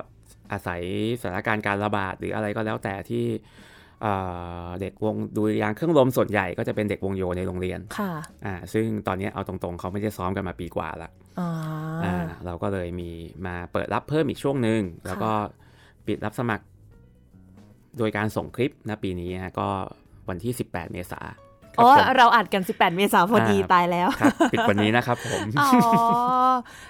[0.53, 0.81] อาศัย
[1.21, 3.25] สถานการณ์การระบาดหรืออะไรก็แล้วแต่ที่
[4.03, 4.15] เอ่
[4.65, 8.13] อเด็กวงดุริยางค์เครื่องลมส่วนใหญ่ก็จะเป็นเด็กวงโยในโรงเรียน ค่ะ
[8.47, 11.51] อ่าซึ่งตอนนี้เอาตรงๆ เขาไม่ได้ซ้อมกันมาปีกว่าละอ่า
[12.05, 13.11] อ่าเราก็เลยมี
[13.47, 15.33] มาเปิดรับเพิ่มอีกช่วงหนึ่งแล้วก็
[16.07, 16.65] ปิดรับสมัคร
[17.99, 19.69] โดยการส่งคลิปนะปีนี้ฮะก็
[20.29, 21.21] วันที่ 18 เมษา
[21.75, 25.71] ครัอ๋บอผมเราอัดกัน 18 เมษายนพอดีอ่าตายแล้วครับปิดวันนี้นะครับผมอ๋อ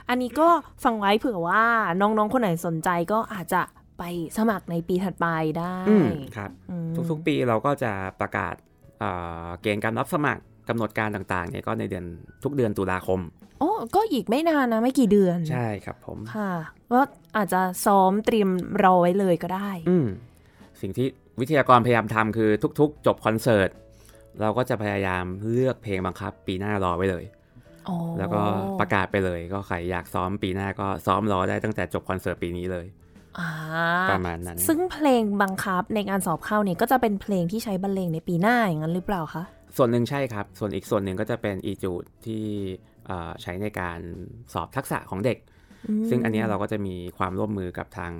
[0.08, 0.48] อันนี้ก็
[0.84, 1.64] ฟังไว้เผื่อว่า
[2.00, 3.62] น้องๆ คนไหนสนใจก็อาจจะ
[3.98, 4.02] ไป
[4.38, 5.26] สมัครในปีถัดไป
[5.58, 8.54] ได้อืมครับอืมทุกๆ ปีเราก็จะประกาศ
[9.00, 9.10] เอ่
[9.44, 12.04] อเกณฑ์การรับสมัครกำหนดการต่างๆเนี่ยก็ในเดือน
[12.44, 13.20] ทุกเดือนตุลาคม
[13.58, 16.52] โอ้ก็อีกไม่นานนะไม่กี่เดือน ใช่ครับผม ค่ะ
[16.92, 17.00] ก็
[17.36, 18.48] อาจจะซ้อมเตรียม
[18.82, 20.06] รอไว้เลยก็ได้ อืม
[20.82, 21.06] สิ่งที่
[21.40, 23.70] วิทยากรพยายามทำคือทุกๆ จบคอนเสิร์ต
[24.40, 27.24] เราก็จะพยายามเลือกเพลงบังคับ ปีหน้ารอไว้เลย
[27.88, 28.42] อ๋อแล้วก็
[28.80, 32.86] ประกาศไปเลย ก็ใครอยากซ้อมปีหน้าก็ซ้อมรอได้ตั้งแต่จบคอนเสิร์ตปีนี้เลย
[33.38, 33.48] อ่า
[34.10, 39.44] ประมาณนั้น ซึ่งเพลงบังคับในการสอบเข้าเนี่ยก็จะเป็นเพลงที่ใช้บรรเลงในปีหน้าอย่างนั้นหรือเปล่าคะ
[39.76, 42.44] ส่วนหนึ่งใช่ครับ ส่วนอีกส่วนหนึ่งก็จะเป็นอีจูดที่
[43.06, 43.98] เอ่อใช้ในการ
[44.52, 45.38] สอบทักษะของเด็ก
[46.00, 48.12] มซึ่งอันเนี้ยเราก็จะมีความร่วมมือกับทาง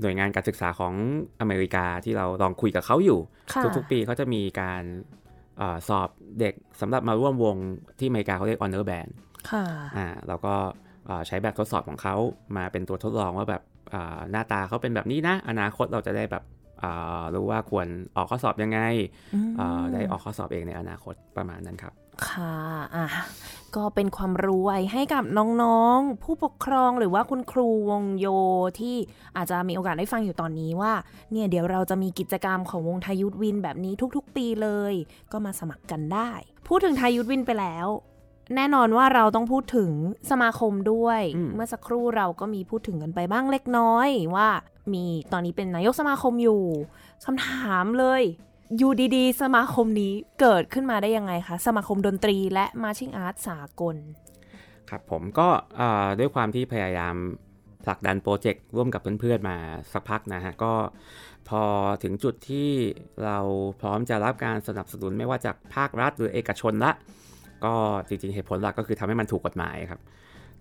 [0.00, 0.94] หน่วยงานการศึกษาของ
[1.40, 3.18] อเมริกาที่เราลองคุยกับเขาอยู่
[3.52, 4.82] ค่ะทุกๆปีเขาจะมีการ
[5.58, 6.08] เออสอบ
[6.40, 7.56] เด็กสำหรับมาร่วมวง
[7.98, 9.10] ที่อเมริกาเขาเรียก honor band
[9.50, 9.64] ค่ะ
[9.96, 10.54] อ่าเราก็
[11.06, 12.14] เอ่อใช้แบบทดสอบของเขา
[12.56, 13.62] มาเป็นตัวทดลองว่าแบบ
[13.94, 16.44] อ่าหน้าตาเขาเป็นแบบนี้นะ อนาคตเราจะได้แบบ
[16.82, 18.80] อ่ารู้ว่าควรออกข้อสอบยังไง
[19.34, 21.92] อืมอ่าได้ออกข้อสอบเองในอนาคตประมาณนั้นครับ
[22.26, 22.54] ค่ะ
[22.96, 23.06] อะ
[23.76, 25.24] ก็เป็นความรู้ไว้ให้กับ
[25.62, 28.26] น้องๆ ผู้ปกครองหรือว่าคุณครูวงโย
[28.80, 28.96] ที่
[29.36, 30.92] อาจจะมีโอกาสได้ฟังอยู่ตอนนี้ว่า
[31.32, 34.94] เนี่ยเดี๋ยวเราจะมีกิจกรรมของวงทายุทธวินแบบนี้ทุกๆ ปีเลย
[35.32, 36.30] ก็มาสมัครกันได้
[36.68, 37.88] พูดถึงทายุทธวินไปแล้ว
[38.56, 39.90] แน่นอนว่าเราต้องพูดถึง
[40.30, 44.48] สมาคมด้วยอืมเมื่อสักครู่เราก็มีพูดถึงกันไปบ้างเล็กน้อยว่า
[44.94, 46.62] มีตอนนี้เป็นนายกสมาคมอยู่
[47.24, 53.96] คำถามเลยอ ยูดีๆสมาคมนี้เกิดขึ้นมาได้ยังไงคะสมาคมดนตรีและมาชิ่งอาร์ตสากล
[54.90, 55.48] ครับผมก็
[56.18, 57.14] ด้วยความที่พยายาม
[57.84, 59.56] ผลักดันโปรเจกต์ร่วมกับเพื่อนๆมา
[59.92, 60.72] สักพักนะฮะ ก็
[61.48, 61.62] พอ
[62.02, 62.70] ถึงจุดที่
[63.24, 63.38] เรา
[63.80, 66.92] พร้อมจะรับการสนับสนุนไม่ว่าจากภาครัฐหรือเอกชนละ
[67.64, 67.74] ก็
[68.08, 70.00] จริงๆเหตุผลหลักก็คือทำให้มันถูกกฎหมายครับ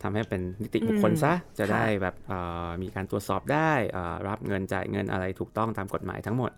[0.04, 2.16] ทำให้เป็นนิติบุคคลซะจะได้แบบ
[2.82, 3.72] มีการตรวจสอบได้
[4.28, 6.52] รับเงินจ่ายเงินอะไรถูกต้องตามกฎหมายทั้งหมด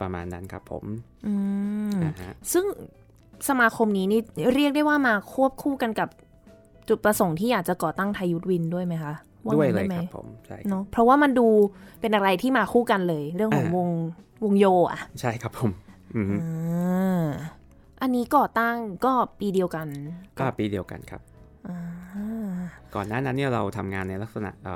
[0.00, 0.84] ประมาณนั้นครับผม
[1.26, 1.34] อื
[1.90, 2.64] มนะฮะซึ่ง
[3.48, 4.20] สมาคมนี้นี่
[4.54, 6.08] เรียกได้ว่ามาควบคู่กันกับ
[6.88, 11.46] จุดประสงค์ที่อยากจะก่อตั้งไทยยุทธวินด้วยไหมคะาด้วยงั้นเลยไไหมครับผมใช่ครับเนาะเพราะว่ามันดู
[12.00, 13.88] เป็นอะไรที่มาคู่กันเลย เรื่องของอ่าวง
[14.44, 15.70] วงโยอะ ใช่ครับผม
[16.16, 17.24] อือฮึอ่า
[18.02, 19.86] อันนี้ก่อตั้งก็ปีเดียวกัน
[20.38, 21.20] ก็ปีเดียวกันครับ
[21.68, 21.78] อ่า
[22.94, 24.74] ก่อนหน้านั้นเนี่ยเราทำงานในลักษณะเอ่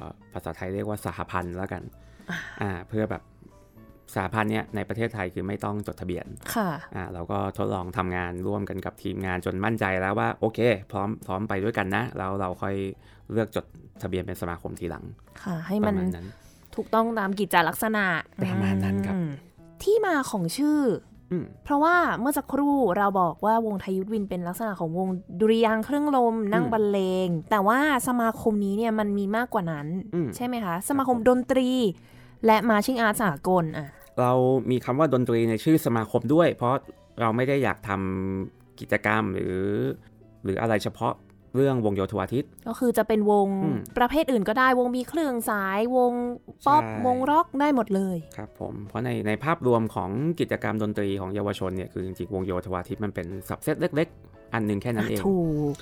[0.00, 1.82] อภาษาไทยเรียกว่าสหพันธ์แล้วกัน
[2.62, 3.22] อ่าเพื่อแบบ
[4.14, 10.58] สหพันธ์เนี่ยในประเทศไทยคือไม่ต้องจดทะเบียน ค่ะอ่าเราก็ทดลองทำงานร่วมกันกับทีมงานจนมั่นใจแล้วว่าโอเค
[10.92, 12.74] พร้อมพร้อมไปด้วยกันนะแล้วเราค่อย
[13.32, 13.64] เลือกจด
[14.02, 15.04] ทะเบียนเป็นสมาคมทีหลัง
[15.42, 16.26] ค่ะ ให้ปมันระมาณนั้น
[16.74, 18.04] ถูกต้องตามกิจจาลักษณะ
[18.42, 19.28] ประมาณนั้นครับอืม
[19.82, 20.80] ที่มาของชื่อ
[21.32, 25.08] อืมเพราะว่าเมื่อสักครู่เราบอกว่าวงไทยยุทธวินเป็นลักษณะของวง
[25.40, 31.68] ดุริยางค์เครื่องลม นั่งอืมบรรเลง แต่ว่าสมาคมนี้เนี่ยมันมีมากกว่านั้นอืมใช่ไหมคะ สมาคมดนตรี
[32.46, 33.88] และมาชิ่งอาร์ตสากลอะ
[34.20, 34.32] เรา
[34.70, 36.74] มีคำว่าดนตรีในชื่อสมาคมด้วย เพราะ
[37.20, 39.58] เราไม่ได้อยากทำกิจกรรมหรือ
[40.44, 41.14] หรืออะไรเฉพาะ
[41.56, 46.12] เรื่องวงโยธวาทิต ก็คือจะเป็นวงอืมประเภทอื่นก็ได้วงมีเครื่องสายวง
[46.66, 55.38] ป๊อปใช่วงร็อกได้หมดเลย ครับผม เพราะในในภาพรวมของกิจกรรมดนตรีของเยาวชนเนี่ยคือจริงๆวงโยธวาทิตมันเป็นสับเซตเล็ก ๆ อันหนึงแค่นั้นเองถู
[55.70, 55.74] ก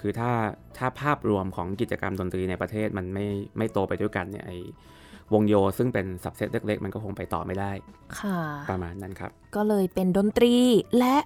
[0.00, 0.30] คือถ้า
[0.78, 3.26] ถ้าภาพรวมของกิจกรรมดนตรีในประเทศมันไม่
[3.58, 4.58] ไม่โตไปด้วยกันเนี่ยไอ้
[5.34, 7.72] วงโยซึ่งเป็นสับเซตเล็ก ๆ มันก็คงไปต่อไม่ได้
[8.18, 8.38] ค่ะ
[8.70, 10.54] ประมาณนั้นครับ ก็เลยเป็นดนตรี
[10.98, 11.16] และ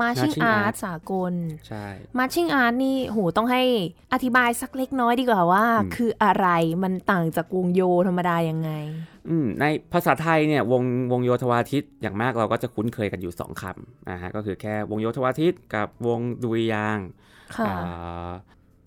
[0.00, 1.32] มาชิ่ง Marching อาร์ต art สากล
[1.68, 1.86] ใช่
[2.18, 3.62] มาชิ่งอาร์ตนี่โหต้องให้
[4.12, 6.46] อธิบายสักเล็กน้อยดีกว่าว่าอืมคืออะไร
[6.82, 8.70] มันต่างจากวงโยธรรมดายังไง
[9.28, 17.06] อืมในภาษาไทยเนี่ยวงวงโยธวาทิตอย่างมากเราก็จะคุ้นเคยกันอยู่ 2คำนะฮะก็คือแค่วงโยธวาทิตกับวงดุริยางค์
[17.56, 18.30] ค่ะอ่า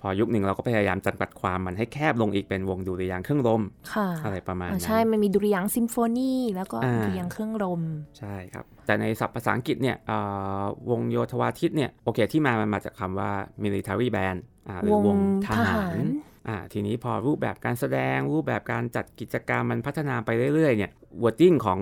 [0.01, 3.61] พอยุคหนึ่งเราก็พยายามจำกัดความมันให้แคบลงอีกเป็นวงดุริยางค์เครื่องลม
[3.93, 7.81] ค่ะอะไรประมาณอ่านั้นใช่ มันมีดุริยางค์ซิมโฟนีแล้วก็อ่าดุริยางค์เครื่องลม
[8.19, 13.31] ใช่ครับ แต่ในศัพท์ภาษาอังกฤษเนี่ยอ่าวงโยธวาทิตเนี่ยโอเคที่มามันมาจากคำว่า
[13.63, 16.01] military band อ่าหรือววงงททหาหารร
[16.47, 20.91] อ่าทีนี้พอรูปแบบการแสดงรูปแบบการจัดกิจกรรมมันพัฒนาไปเรื่อยๆเนี่ย
[21.23, 21.79] wording ของ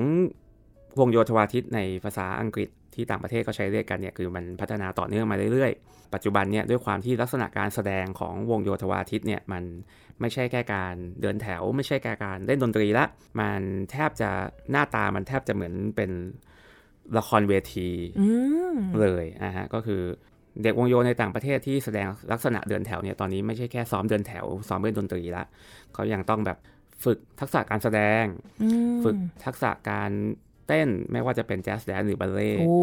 [1.00, 9.64] วงโยธวาทิตในภาษาอังกฤษ ที่ต่างประเทศก็ใช้เรียกกันเนี่ยคือมันพัฒนาต่อเนื่องมาเรื่อยๆ ปัจจุบันเนี่ยด้วยความที่ลักษณะการแสดงของวงโยธวาทิตเนี่ยมัน
[10.22, 13.06] ไม่ใช่แค่การเดินแถว ไม่ใช่แค่การเล่นดนตรีละ
[13.40, 14.30] มันแทบจะ
[14.72, 16.12] หน้าตามันแทบจะเหมือนเป็น
[17.18, 17.90] ละครเวที
[18.22, 18.30] อื
[18.76, 20.02] มเลยอะฮะก็คือ
[20.64, 25.44] เด็กวงโยในต่างประเทศที่แสดงลักษณะเดินแถวเนี่ยตอนนี้ไม่ใช่แค่ซ้อมเดินแถวซ้อมเล่นดนตรีละ
[25.94, 26.58] เขายังต้องแบบ
[27.04, 28.24] ฝึกทักษะการแสดง
[28.64, 30.12] อืมฝึกทักษะการ
[30.68, 32.76] เต้นไม่ว่าจะเป็นแจ๊สแดนหรือบัลเล่ต์โอ้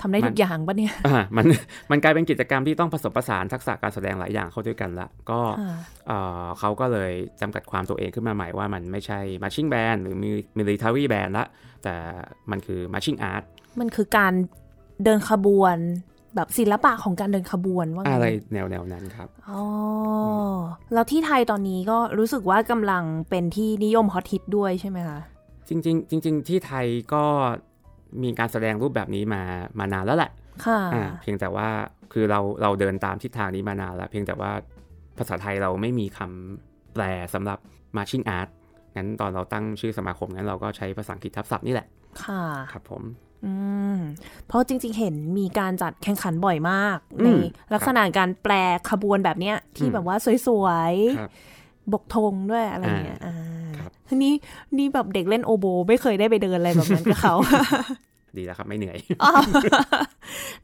[0.00, 1.46] ทำได้มันทุกอย่างปะเนี่ยอ่ามัน
[1.90, 5.74] มันกลายเป็นกิจกรรมที่ต้องผสมผสานทักษะการแสดงหลายอย่างเข้าด้วยกันละ ก็ค่ะ
[6.08, 10.16] เอ่อเขาก็เลยจำกัดความตัวเองขึ้นมาใหม่ว่ามันไม่ใช่ marching band หรือ
[10.58, 11.44] military band ละ
[11.84, 11.94] แต่
[12.50, 13.44] มันคือ marching art
[13.80, 14.32] มันคือการ
[15.04, 15.76] เดินขบวน
[16.34, 19.62] แบบศิลปะของการเดินขบวนว่างั้นอะไรแนวแนวๆนั้นครับ อ๋อ
[20.28, 20.58] อ
[20.92, 25.18] แล้วที่ไทยตอนนี้ก็รู้สึกว่ากำลังเป็นที่นิยมฮอตฮิตด้วยใช่ไหมคะ
[25.68, 27.24] จริงๆจริงๆที่ไทยก็
[28.22, 29.42] มีการแสดงรูปแบบนี้มา
[29.78, 30.30] มานานแล้วแหละ
[30.66, 31.68] ค่ะอ่าเพียงแต่ว่า
[32.12, 34.50] คือเราเราเดินตามทิศทางนี้มานานแล้ว เพียงแต่ว่า
[35.18, 37.04] ภาษาไทยเราไม่มีคำแปล
[37.34, 37.58] สำหรับ
[37.96, 38.48] marching art
[38.96, 41.86] งั้นตอนเราตั้งชื่อสมาคมงั้นเราก็ใช้ภาษาอังกฤษทับศัพท์นี่แหละ
[42.24, 43.02] ค่ะ ครับผม
[43.44, 43.52] อื
[43.96, 43.98] ม
[44.46, 47.40] เพราะจริงๆ เห็นมีการจัดแข่งขันบ่อยมากอืในม
[47.74, 48.52] ลักษณะการแปร
[48.90, 50.26] ขบวนแบบเนี้ยที่อืมแบบว่าส
[50.62, 51.30] วยครับ
[51.62, 53.57] โบกธงด้วยอะไรเงี้ยอ่าครับที
[54.22, 54.32] นี้
[54.78, 57.34] นี่แบบเด็กเล่นโอโบ ไม่เคยได้ไปเดินอะไรแบบนั้นกับเขา
[58.36, 59.42] ดีแล้วครับไม่เหนื่อยอ้าว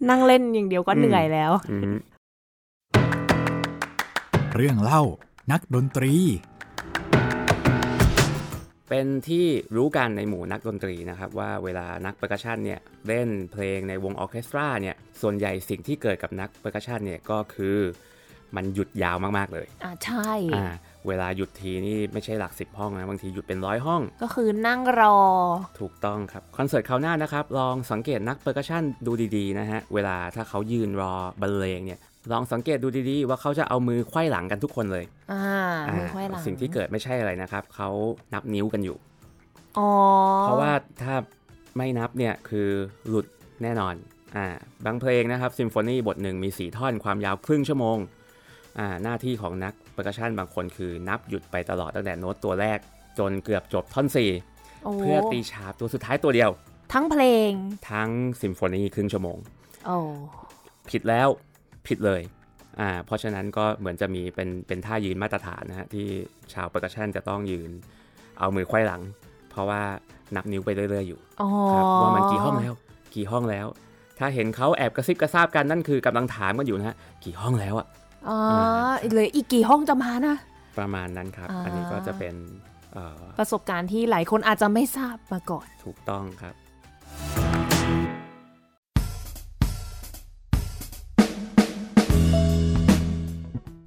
[0.08, 1.96] นั่งเล่นอย่างเดียวก็เหนื่อยแล้วอืม
[4.56, 5.02] เรื่องเล่า
[5.52, 6.12] นักดนตรี
[8.88, 17.78] เป็นที่รู้กันในหมู่นักดนตรีนะครับ ว่าเวลานัก percussion เนี่ยเล่นเพลงในวงออร์เคสตราเนี่ยส่วนใหญ่สิ่งที่เกิดกับนัก percussion เนี่ยก็คือ
[18.56, 20.66] มันหยุดยาวมาก ๆ เลย อ่าใช่อ่า
[21.08, 25.16] เวลาหยุดทีนี่ไม่ใช่หลักสิบห้องนะ บางทีหยุดเป็นร้อยห้อง ก็คือนั่งรอ
[25.80, 32.00] ถูกต้องครับ คอนเสิร์ตคราวหน้านะครับ ลองสังเกตนัก percussion ดูดีๆนะฮะ เวลาถ้าเขายืนรอบรรเลงเนี่ย
[32.32, 35.42] ลองสังเกตดูดีๆ ว่าเขาจะเอามือไขว้หลังกันทุกคนเลยอ่า
[35.94, 37.88] มือไขว้หลังสิ่งที่เกิดไม่ใช่อะไรนะครับ เขา
[38.34, 38.96] นับนิ้วกันอยู่
[39.78, 39.90] อ๋อ
[40.42, 41.14] เพราะว่าถ้า
[41.76, 42.68] ไม่นับเนี่ยคือ
[43.08, 43.26] หลุด
[43.62, 43.94] แน่นอน
[44.36, 44.46] อ่า
[44.84, 47.98] บางเพลงนะครับซิมโฟนีบทหนึ่งมี 4 ท่อนความยาวครึ่งชั่วโมง
[48.78, 52.78] อ่าหน้าที่ของนัก percussion บางคนคือนับหยุดไปตลอดตั้งแต่โน้ตตัวแรก
[53.18, 54.06] จนเกือบจบท่อน
[54.84, 56.50] โอ้4เพื่อตีฉาบตัวสุดท้ายตัวเดียว
[56.92, 57.50] ทั้งเพลง
[57.90, 58.10] ทั้ง
[58.42, 59.38] ซิมโฟนีครึ่งชั่วโมง
[59.86, 59.96] โอ้
[60.90, 61.28] ผิดแล้ว
[61.86, 62.20] ผิดเลย
[62.80, 66.06] อ่าเพราะฉะนั้นก็เหมือนจะมีเป็นเป็นท่ายืนมาตรฐานนะฮะที่
[66.52, 67.70] ชาว percussion จะต้องยืน
[68.38, 69.02] เอามือไขว้หลัง
[69.50, 69.80] เพราะว่า
[70.36, 72.72] นับนิ้วไปเรื่อยๆอยู่อ๋อครับว่ามันกี่ห้องแล้ว
[73.14, 73.66] กี่ห้องแล้ว
[74.18, 77.86] ถ้าเห็นเขาแอบกระซิบกระซาบกันนั่นคือกำลังถามกันอยู่นะฮะกี่ห้องแล้วอะ
[78.28, 78.38] อ๋อ
[79.10, 80.36] เหลืออีกกี่ห้องจะมานะ
[80.78, 82.34] ประมาณนั้นครับอ่าอันนี้ก็จะเป็น
[82.94, 86.54] เอ่อประสบการณ์ที่หลายคนอาจจะไม่ทราบมาก่อน ถูกต้องครับ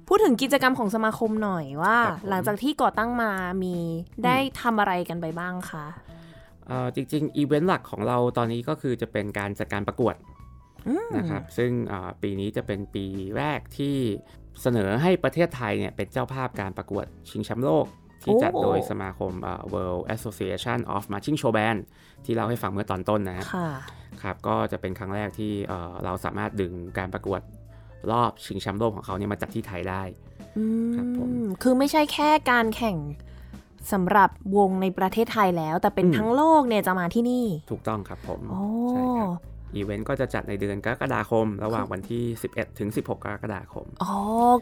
[0.08, 3.30] พูดถึงกิจกรรมของสมาคมหน่อยว่าครับผมหลังจากที่ก่อตั้งมา
[3.62, 3.76] มี
[4.24, 5.86] ได้ทำอะไรกันไปบ้างคะ
[6.66, 10.47] เอ่อจริงๆ อีเวนต์หลักของเราตอนนี้ก็คือจะเป็นการจัดการประกวดอืม
[11.16, 13.04] นะครับซึ่งเอ่อปีนี้จะเป็นปี
[13.36, 13.96] แรกที่
[14.62, 17.86] เสนอให้ประเทศไทยเนี่ยเป็นเจ้าภาพการประกวดชิงแชมป์โลก
[18.22, 21.78] ที่จัดโดยสมาคมเอ่อ World Association of Marching Show Band
[22.24, 23.70] ที่เล่าให้ฟังเมื่อตอนต้นนะฮะค่ะ
[24.22, 27.40] ครับก็จะเป็นครั้งแรกที่เอ่อเราสามารถดึงการประกวด
[28.12, 30.02] รอบชิงแชมป์โลกของเขาเนี่ยมาจัดที่ไทยได้
[30.56, 32.96] อืครับผมมคือไม่ใช่แค่การแข่ง
[33.92, 39.30] สำหรับวงในประเทศไทยแล้ว แต่เป็นอืมทั้งโลกเนี่ยจะมาที่นี่ ถูกต้องครับผมโอ้ใช่ครับ
[39.76, 44.14] อีเวนต์ก็จะจัดในเดือนกรกฎาคม ระหว่างวันที่ 11 ถึง 16 กรกฎาคม อ๋อ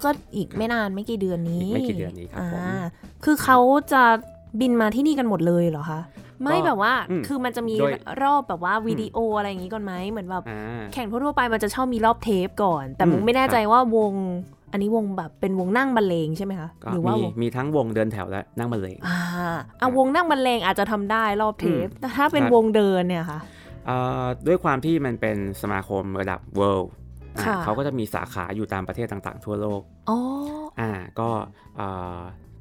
[0.05, 2.85] ก็อีกไม่นานไม่กี่เดือนนี้อีกไม่กี่เดือนนี้ครับผมอ่า
[3.25, 3.59] คือเขา
[3.93, 4.03] จะ
[4.61, 6.01] บินมาที่นี่กันหมดเลยเหรอคะ
[6.43, 7.93] ไม่แบบว่าอืมคือมันจะมีโดย
[8.23, 14.13] รอบแบบว่าวิดีโออะไรอย่างนี้ก่อนไหมเหมือนแบบอ่าแข่งทั่วๆไปมันจะชอบมีรอบเทปก่อน แต่อืมมุกไม่แน่ใจครับว่าวง
[14.73, 19.19] อันนี้วงแบบเป็นวงนั่งบรรเลงใช่ไหมคะก็หรือว่ามีวงมีทั้งวงเดินแถวและนั่งบรรเลงอ่า
[19.79, 23.56] เอาวงนั่งบรรเลงอาจจะทำได้รอบเทปอืมแต่ถ้าเป็นครับวงเดินเนี่ยค่ะเอ่อ
[24.47, 26.89] ด้วยความที่มันเป็นสมาคมระดับ world
[27.37, 30.19] อะค่ะเขาก็จะมีสาขาอยู่ตามประเทศต่างๆ ทั่วโลกอ๋อ
[30.81, 31.29] อ่าก็
[31.77, 32.21] เอ่อ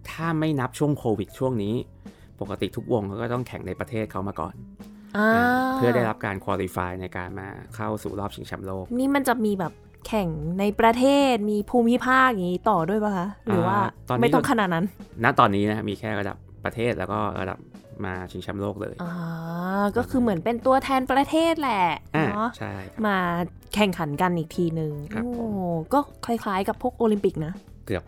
[0.10, 1.76] ถ้าไม่นับช่วงโควิดช่วงนี้
[2.42, 4.56] ปกติทุกวงเขาก็ต้องแข่งในประเทศเขามาก่อน
[5.18, 9.74] อ่าอ่าเพื่อได้รับการคุริฟายในการมาเข้าสู่รอบชิงแชมป์โลก นี่มันจะมีแบบ
[10.08, 14.86] แข่งในประเทศมีภูมิภาคอย่างนี้ต่อด้วยป่ะคะ หรือว่าอ่าตอนนี้ไม่ต้องขนาดนั้น
[15.24, 17.58] ณตอนนี้นะมีแค่ระดับประเทศแล้วก็ระดับ
[18.06, 19.14] มาชิงแชมป์โลกเลยอ่า
[19.98, 23.18] ก็คือเหมือนเป็นตัวแทนประเทศแหละอ่าเนาะใช่ครับมา
[23.76, 27.54] แข่งขันกันอีกทีหนึ่งครับผมโอ้ก็คล้ายๆกับพวกโอลิมปิกนะ
[27.86, 28.04] เกือบ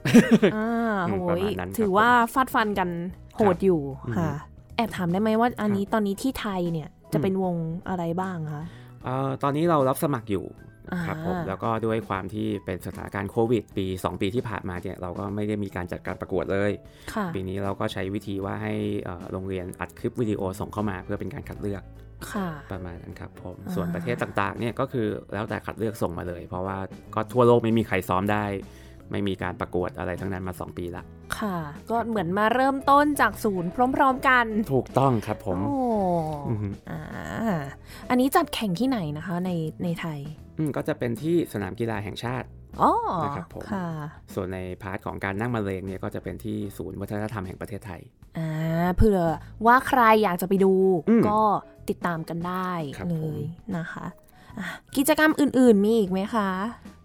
[0.55, 0.67] อ่า
[1.07, 2.89] อืโหมประยมาณนั้นครับถือว่าฟาดฟันกัน
[3.35, 4.31] โหดอยู่อืมค่ะ
[4.75, 7.55] แอบถามได้ไหมว่าอันนี้ครับตอนนี้ที่ไทยเนี่ยจะอืมเป็นวง
[7.89, 8.63] อะไรบ้างคะ
[9.03, 10.66] เอ่อตอนนี้เรารับสมัครอยู่อ่า
[11.07, 16.71] ครับผมแล้วก็ด้วยความที่เป็นสถานการณ์โควิด ปี 2 ปีที่ผ่านมาเนี่ยเราก็ไม่ได้มีการจัดการประกวดเลย
[17.13, 18.73] ค่ะปีนี้เราก็ใช้วิธีว่าให้
[19.03, 21.83] เอ่อโรงเรียนอัดคลิปวิดีโอส่งเข้ามาเพื่อเป็นการคัดเลือก
[22.31, 26.77] ค่ะประมาณนั้นครับผมอ่าส่วนประเทศต่างๆเนี่ยก็คือแล้วแต่คัดเลือกส่งมาเลย เพราะว่า
[27.15, 28.45] ก็ทั่วโลกไม่มีใครซ้อมได้
[29.11, 31.03] ไม่มีการประกวดอะไรทั้งนั้นมา 2 ปีละ
[31.39, 31.57] ค่ะ
[31.89, 35.77] ก็เหมือนมาเริ่มต้นจากศูนย์พร้อม ๆ กัน ถูกต้องครับผมโอ้
[36.49, 37.01] อือฮึอ่า
[38.09, 39.51] อันนี้จัดแข่งที่ไหนนะคะใน
[39.83, 40.46] ในไทยอืม
[40.77, 42.47] ก็จะเป็นที่สนามกีฬาแห่งชาติ
[42.81, 42.91] อ๋อ
[43.23, 43.87] นะครับผมค่ะ
[44.33, 48.01] ส่วนในพาร์ทของการนั่งมาเลงเนี่ยก็จะเป็นที่ศูนย์วัฒนธรรมแห่งประเทศไทย
[48.37, 48.49] อ่า
[48.95, 49.21] เผื่อ
[49.65, 50.73] ว่าใครอยากจะไปดู
[51.09, 51.39] อืมก็
[51.89, 53.41] ติดตามกันได้ครับผมเลย
[53.77, 54.05] นะคะ
[54.57, 54.65] อะ
[54.97, 56.49] กิจกรรมอื่น ๆ มีอีกไหมคะ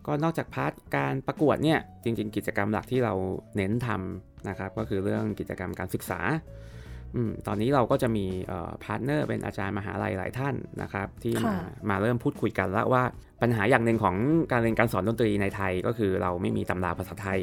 [0.07, 3.15] ก็นอกจาก part การประกวดเนี่ยจริง ๆ กิจกรรมหลักที่เรา
[3.57, 6.72] เน้นทำนะครับก็คือเรื่องกิจกรรมการศึกษาอม
[7.46, 8.27] ตอนนี้เราก็จะมี
[8.85, 11.57] partner เป็นอาจารย์มหาลัยหลายท่านนะครับ ที่มาค่ะ
[11.90, 13.03] มาเริ่มพูดคุยกันแล้วว่า
[13.42, 14.16] ปัญหาอย่างหนึ่งของ
[14.53, 17.40] การเรียนการสอนดนตรีในไทยก็คือเราไม่มีตำราภาษาไทย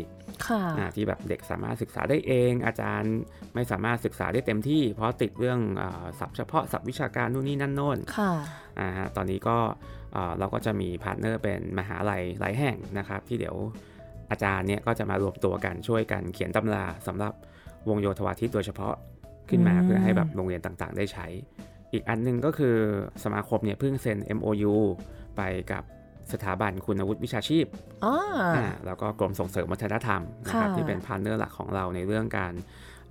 [0.47, 3.13] ค่ะอ่าที่แบบเด็กสามารถศึกษาได้เอง อาจารย์
[3.55, 8.31] ไม่สามารถศึกษาได้เต็มที่ เพราะติดเรื่องอาศัพท์เฉพาะศัพท์วิชาการนู่นนี่นั่นโน่นค่ะ
[8.79, 9.57] อ่าฮะตอนนี้ก็
[10.13, 13.55] เอ่อเราก็จะมี partner เป็นมหาลัยหลายแห่งนะครับ ที่เดี๋ยว
[14.31, 17.33] อาจารย์เนี่ยก็จะมารวมตัวกันช่วยกันเขียนตำราสำหรับ
[17.89, 18.95] วงโยธวาทิตโดยเฉพาะ
[19.49, 21.27] ขึ้นมาอืมเพื่อให้แบบโรงเรียนต่างๆ ได้ใช้
[21.93, 22.75] อีกอันหนึ่งก็คือ
[23.23, 24.73] สมาคมเนี่ยเพิ่งเซ็น MOU
[25.37, 25.83] ไปกับ
[26.33, 27.65] สถาบันคุณวุฒิวิชาชีพ
[28.05, 28.13] อ๋อ
[28.55, 32.53] ออ่าแล้วก็กรมส่งเสริมวัฒนธรรมนะครับค่ะที่เป็น partner หลักของเราในเรื่องการ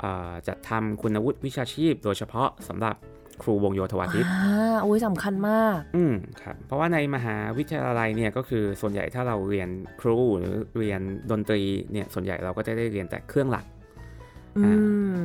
[0.00, 2.96] เอ่อจัดทำคุณวุฒิวิชาชีพ โดยเฉพาะสำหรับ
[3.42, 9.68] ครูวงโยธวาทิตอ่าโอ้ยสำคัญมาก อืมครับ เพราะว่าในมหาวิทยาลัยเนี่ยก็คือส่วนใหญ่ถ้าเราเรียน
[10.00, 13.77] ครูหรือเรียนดนตรีเนี่ยส่วนใหญ่เราก็จะได้เรียนแต่เครื่องหลักอือ่าม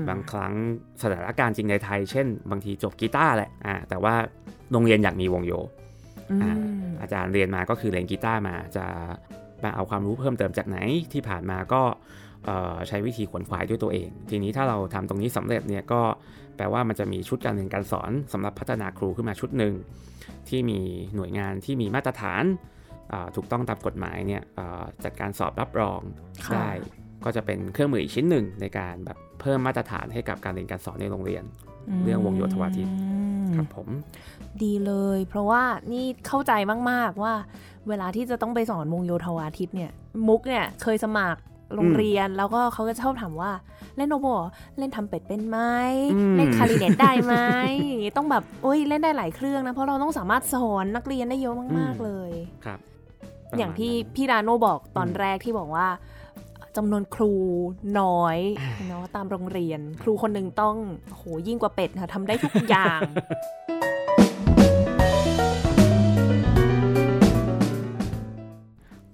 [0.10, 0.54] บางครั้ง
[1.02, 4.16] สถานการณ์จริงในไทย เช่น บางทีจบกีตาร์แหละอ่าแต่ว่า
[4.72, 5.54] โรงเรียนอยากมีวงโย
[6.32, 6.58] อือ่าม
[7.02, 8.86] อาจารย์เรียนมาก็คือเรียนกีตาร์มาจะ
[9.64, 10.78] มาเอาความรู้เพิ่มเติมจากไหน
[11.14, 11.82] ที่ผ่านมาก็
[12.46, 16.02] เอ่อใช้วิธีขวนขวายด้วยตัวเอง ทีนี้ถ้าเราทำตรงนี้สำเร็จเนี่ยก็
[16.56, 19.74] แปลว่ามันจะมีชุดการเรียนการสอนสำหรับพัฒนาครูขึ้นมาชุดหนึ่ง
[20.50, 20.80] ที่มี
[21.16, 22.44] หน่วยงานที่มีมาตรฐาน
[23.12, 26.02] อ่าถูกต้องตามกฎหมายเนี่ยอ่าจัดการสอบรับรอง
[26.48, 26.72] ค่ะได้
[27.26, 31.44] ก็จะเป็นเครื่องมืออีกชิ้นหนึ่งในการแบบเพิ่มมาตรฐานให้กับการเรียนการสอนในโรงเรียน
[32.04, 33.88] เรื่องวงโยธวาทิตอืมครับผม
[34.64, 36.52] ดีเลย เพราะว่านี่เข้าใจ
[36.90, 37.34] มาก ๆ ว่า
[37.88, 39.92] เวลาที่จะต้องไปสอนวงโยธวาทิตเนี่ย
[40.28, 41.42] มุกเนี่ยเคยสมัคร
[41.76, 43.52] โรงเรียนแล้วก็เขาก็ชอบถามว่า
[43.98, 44.28] เล่นโนโบ
[44.78, 45.60] เล่นทำเป็ดเป็นไหม
[46.16, 47.36] อืมเล่นคาริเนตได้ไหม
[47.88, 52.32] อย่างงี้ต้องแบบโอ้ยเล่นได้หลายเครื่องนะเพราะเราต้องสามารถสอนนักเรียนได้เยอะมาก ๆเลย
[52.66, 52.80] ครับ
[53.58, 55.88] อย่างที่ประมณนั้นพี่ดาโนบอกตอนแรกที่บอกว่า
[56.78, 57.34] จำนวนครู
[58.00, 58.38] น้อย
[58.88, 60.76] เนาะตามโรงเรียน ครูคนหนึ่งต้อง
[61.16, 63.00] โหยิ่งกว่าเป็ดค่ะทำได้ทุกอย่าง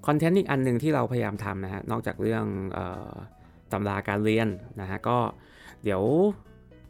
[0.06, 3.12] คอนเทนต์อีกอันหนึ่งที่เราพยายามทำนะฮะ นอกจากเรื่องเออ
[3.72, 4.48] ตำราการเรียน
[4.80, 5.18] นะฮะ ก็
[5.84, 6.02] เดี๋ยว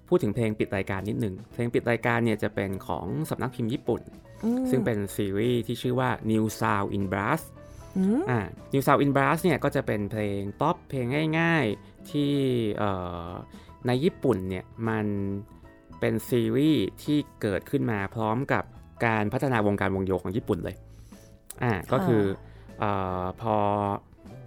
[0.08, 4.02] พูดถึงเพลงปิดรายการนิดหนึ่ง เพลงปิดรายการเนี่ยจะเป็นของสำนักพิมพ์ญี่ปุ่น
[4.44, 7.42] อืมซึ่งเป็นซีรีส์ที่ชื่อว่า New Sound in Brass
[7.98, 8.40] อืมอ่า
[8.72, 11.06] New Sound in Brass เนี่ยก็จะเป็นเพลงป๊อปเพลง
[11.38, 12.32] ง่ายๆ ที่
[12.78, 12.90] เอ่
[13.28, 13.30] อ
[13.86, 15.06] ในญี่ปุ่นเนี่ยมัน
[16.00, 18.64] เป็นซีรีส์ที่เกิดขึ้นมาพร้อมกับ
[19.06, 20.76] การพัฒนาวงการวงโยของญี่ปุ่นเลย
[21.62, 22.22] อ่า ก็คือ
[22.78, 22.84] เอ
[23.22, 23.56] อพอ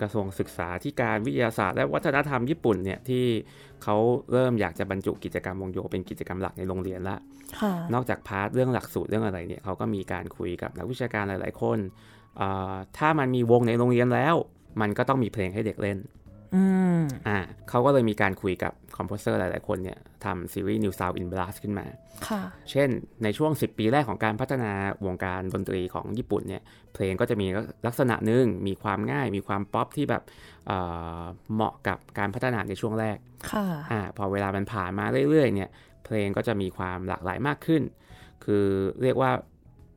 [0.02, 3.26] กระทรวงศึกษาธิการวิทยาศาสตร์และวัฒนธรรมญี่ปุ่นเนี่ยที่
[3.84, 3.96] เขา
[4.32, 7.18] เริ่มอยากจะบรรจุกิจกรรมวงโยเป็นกิจกรรมหลักในโรงเรียนละ
[7.62, 12.13] ค่ะนอกจาก part เรื่องหลักสูตรเรื่องอะไรเนี่ยเขาก็มีการคุยกับนักวิชาการหลาย ๆ คนเอ่อ
[12.98, 14.36] ถ้ามันมีวงในโรงเรียนแล้ว
[14.82, 15.98] มันก็ต้องมีเพลงให้เด็กเล่น
[16.56, 16.64] อื
[17.00, 21.86] มอ่าเขาก็เลยมีการคุยกับคอมโพเซอร์หลาย ๆ คนเนี่ยทำซีรีส์ New Sound in Blast ขึ้นมา
[22.28, 22.90] ค่ะเช่น
[23.24, 24.72] ในช่วง 10 ปีแรกของการพัฒนา
[25.06, 26.62] วงการดนตรีของญี่ปุ่นเนี่ย
[26.94, 27.48] เพลงก็จะมี
[27.88, 30.24] ลักษณะหนึ่งมีความง่าย มีความป๊อปที่แบบ
[30.68, 30.78] เอ่
[31.22, 31.24] อ
[31.54, 33.18] เหมาะกับการพัฒนาในช่วงแรก
[33.52, 35.70] ค่ะอ่าพอเวลามันผ่านมาเรื่อย ๆ เนี่ย
[36.06, 37.82] เพลงก็จะมีความหลากหลายมากขึ้น
[38.44, 38.66] คือ
[39.02, 39.32] เรียกว่า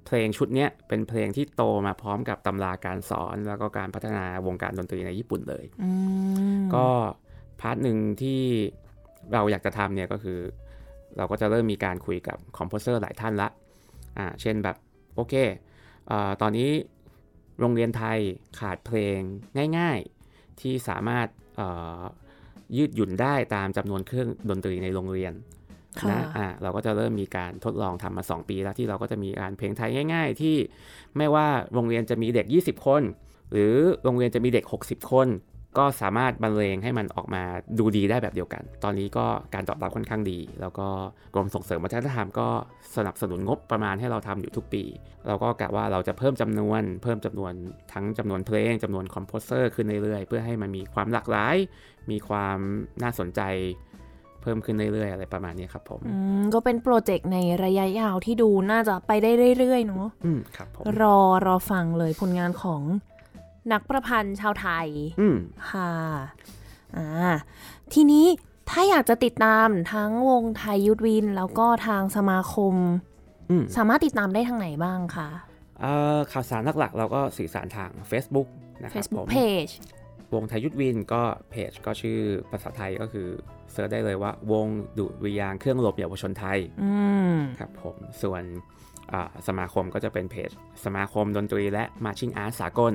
[0.07, 5.91] เพลงชุดเนี้ยเป็นเพลงที่โตมาพร้อมกับตำราการสอน แล้วก็การพัฒนาวงการดนตรีในญี่ปุ่นเลยอื
[6.59, 6.87] มก็
[7.61, 8.41] part หนึ่งที่
[9.33, 10.39] เราอยากจะทำเนี่ยก็คือ
[11.17, 13.49] เราก็จะเริ่มมีการคุยกับ composer หลายท่านละ
[14.19, 14.77] อ่าเช่นแบบ
[15.15, 15.35] โอเค
[16.07, 16.71] เออตอนนี้
[17.61, 18.19] โรงเรียนไทย
[18.59, 19.19] ขาดเพลง
[19.79, 21.27] ง่ายๆที่สามารถ
[21.57, 21.69] เอ่
[22.01, 22.03] อ
[22.77, 25.56] ยืดหยุ่นได้ตามจำนวนเครื่องดนตรีในโรงเรียนค่ะ
[26.11, 30.57] นะอ่าเราก็จะเริ่มมีการทดลองทำมา 2 ปีแล้วที่เราก็จะมีการเพลงไทยง่าย ๆ ที่
[31.17, 33.03] ไม่ว่าโรงเรียนจะมีเด็ก 20 คน
[33.53, 33.75] หรือ
[34.05, 35.29] โรงเรียนจะมีเด็ก 60 คน
[35.79, 37.43] ก็สามารถบรรเลงให้มันออกมา
[37.79, 40.89] ดูดีได้แบบเดียวกัน ตอนนี้ก็การตอบรับค่อนข้างดี แล้วก็
[41.35, 42.49] กรมส่งเสริมวัฒนธรรมก็
[42.97, 44.85] สนับสนุนงบประมาณให้เราทำอยู่ทุกปี
[45.27, 47.53] เราก็กะว่าเราจะเพิ่มจำนวน เพิ่มจำนวน
[47.93, 51.57] ทั้งจำนวนเพลงจำนวนคอมโพเซอร์ขึ้นเรื่อยๆเพื่อให้มันมีความหลากหลาย
[52.11, 52.59] มีความ
[53.03, 53.41] น่าสนใจ
[54.47, 62.83] พิ่มขึ้นเรื่อยๆอะไรประมาณนี้ครับผมอืมก็เป็นโปรเจกต์ในระยะยาวที่ดูน่าจะไปได้เรื่อยๆเนาะอืมครับผมรอรอฟังเลยผลงานของ
[63.73, 64.89] นักประพันธ์ชาวไทย
[65.21, 65.37] อืม
[65.71, 65.93] ค่ะ
[66.97, 67.09] อ่า
[67.93, 68.27] ทีนี้
[68.71, 72.75] ถ้าอยากจะติดตามทั้งวงไทยยุทธวิน แล้วก็ทางสมาคม
[73.51, 75.29] อืมสามารถติดตามได้ทางไหนบ้างคะ
[75.81, 78.49] เอ่อข่าวสารหลักๆ เราก็สื่อสารทาง Facebook
[78.83, 79.73] นะครับ Facebook ผม Page
[80.35, 82.19] วงไทยยุทธวินก็เพจก็ชื่อ
[82.51, 83.29] ภาษาไทยก็คือ
[83.77, 84.67] เซิร์ชได้เลยว่า วง
[84.99, 86.93] ดุริยางค์เครื่องรบเยาวชนไทยอื
[87.35, 88.43] มครับผมส่วน
[89.13, 90.51] อ่าสมาคมก็จะเป็นเพจ
[90.85, 92.93] สมาคมดนตรีและมาชิ่งอาร์ตสากล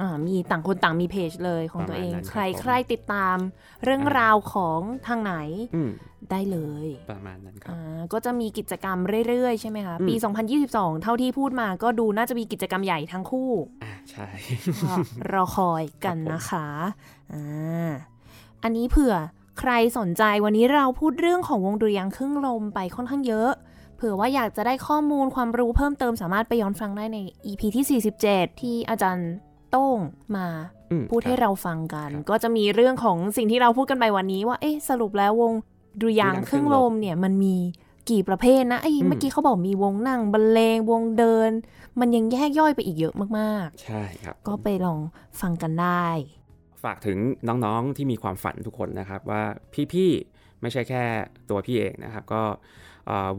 [0.00, 3.36] อ่ามีต่างคนต่างมีเพจเลยของตัวเองประมาณนั้นใครครับผมใครติดตาม
[3.84, 5.34] เรื่องอ่ารราวของทางไหน
[5.74, 5.90] อืม
[6.30, 10.14] ได้เลย ประมาณนั้นครับอ่าก็จะมีกิจกรรมเรื่อยๆ ใช่ไหมคะอืมปี
[10.58, 13.50] 2022 เท่าที่พูดมาก็ดูน่าจะมีกิจกรรมใหญ่ทั้งคู่
[13.82, 14.26] อ่าใช่
[14.82, 14.94] ก็
[15.32, 16.66] รอคอยกันนะคะ
[17.32, 17.92] อ่า
[18.62, 19.14] อันนี้เผื่อ
[19.58, 23.50] ใครสนใจวันนี้เราพูดเรื่องของวงดุริยางค์ครึ่งลมไปค่อนข้างเยอะ
[23.96, 29.30] เผื่อว่าอยากจะได้ข้อมูลความรู้เพิ่มเติมสามารถไปย้อนฟังได้ใน EP ที่ 47 ที่อาจารย์
[29.70, 29.98] โต้ง
[30.36, 30.46] มา
[30.90, 35.52] อืมพูดให้ครับเราฟังกันครับก็จะมีเรื่องของสิ่งที่เราพูดกันไปวันนี้ว่าเอ๊ะสรุปแล้ววง
[36.00, 37.56] ดุริยางค์เครื่องลมเนี่ยมันมี
[38.10, 41.50] กี่ประเภทนะไอ้ยอืมเมื่อกี้เขาบอกมีวงนั่งบรรเลงวงเดิน
[42.00, 44.98] มันยังแยกย่อยไปอีกเยอะมากใช่ครับๆก็ไปลอง
[45.40, 46.08] ฟังกันได้
[46.84, 47.18] ฝากถึง
[47.48, 49.42] น้องๆที่มีความฝันทุกคนนะครับ ว่า
[49.92, 51.04] พี่ๆไม่ใช่แค่
[51.50, 52.42] ตัวพี่เองนะครับ ก็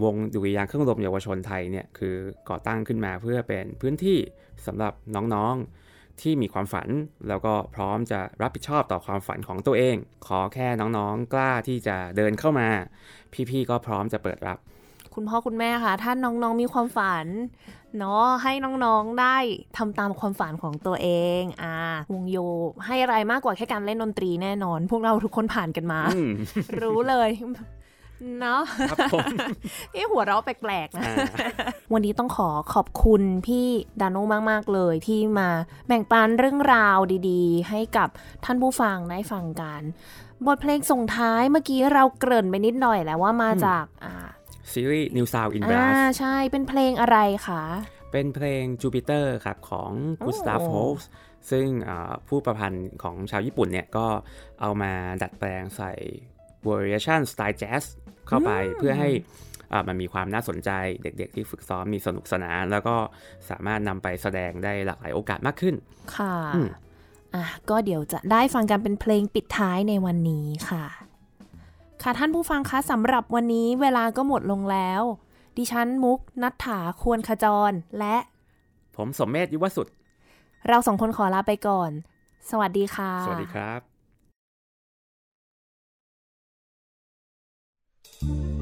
[0.04, 2.16] วงดุริยางค์เครื่องรมเยาวชนไทยเนี่ยคือ
[2.50, 4.20] ก่อตั้งขึ้นมาเพื่อเป็นพื้นที่
[4.68, 6.88] สำหรับน้องๆที่มีความฝัน
[7.28, 9.96] แล้วก็พร้อมจะรับผิดชอบต่อความฝันของตัวเอง
[10.28, 12.68] ขอแค่น้องๆกล้าที่จะเดินเข้ามา
[13.50, 14.58] พี่ๆก็พร้อมจะเปิดรับ
[15.16, 17.26] คุณพ่อคุณแม่คะถ้าน้องๆมีความฝัน
[17.99, 18.53] เนาะให้
[18.86, 19.38] น้องๆได้
[19.78, 21.09] ทำตามความฝันของตัวเอ
[21.39, 21.76] งอ่า
[22.14, 22.38] วงโย
[22.86, 26.32] ให้อะไรมากกว่าแค่การเล่นดนตรีแน่นอน พวกเราทุกคนผ่านกันมาอืม
[26.82, 27.30] รู้เลย
[28.39, 28.61] เนาะ
[28.91, 29.28] ครับผม
[29.93, 31.16] เอ้หัวเราะแปลกๆนะอ่า
[31.93, 33.68] วันนี้ต้องขอขอบคุณพี่
[34.01, 34.18] ดาโน
[34.51, 35.49] มากๆเลยที่มา
[35.88, 36.97] แบ่งปันเรื่องราว
[37.30, 38.09] ดีๆ ให้กับ
[38.45, 39.82] ท่านผู้ฟังได้ฟังกัน
[40.45, 44.14] บทเพลงส่งท้ายเมื่อกี้เราเกริ่นไปนิดหน่อยแล้วว่ามาจากอ่า
[44.72, 47.64] ซีรีส์ New Sound in อ่า Brass ใช่เป็นเพลงอะไรคะ
[48.11, 49.91] เป็นเพลง Jupiter ครับ ของ
[50.26, 51.05] Gustav โอ้ Holst
[51.51, 54.07] ซึ่งอ่าผู้ประพันธ์ของชาวญี่ปุ่นเนี่ย ก็
[54.61, 55.91] เอามาดัดแปลงใส่
[56.68, 57.84] variation สไตล์ jazz
[58.28, 59.09] เข้าไปเพื่อให้
[59.72, 60.72] อ่ามันมีความน่าสนใจ
[61.03, 62.95] เด็กๆที่ฝึกซ้อมมีสนุกสนาน แล้วก็
[63.49, 65.76] สามารถนำไปแสดงได้หลากหลายโอกาสมากขึ้น
[66.16, 66.70] ค่ะอืม
[67.36, 70.86] อะ ก็เดี๋ยวจะได้ฟังกันเป็นเพลงปิดท้ายในวันนี้ค่ะ
[72.04, 75.01] ค่ะท่านผู้ฟังคะสำหรับวันนี้เวลาก็หมดลงแล้ว
[75.58, 78.18] ดิฉันมุกนัฐถาควรขจร และ
[78.95, 79.88] ผมสมเมธยุวสุด
[80.68, 81.91] เราสองคนขอลาไปก่อน
[82.49, 83.82] สวัสดีค่ะ สวัสดีครับ
[88.24, 88.53] Gen C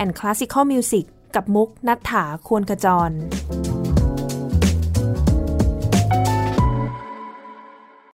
[0.00, 1.04] and Classical Music
[1.34, 3.10] กับมุกนัฐถาควรขจร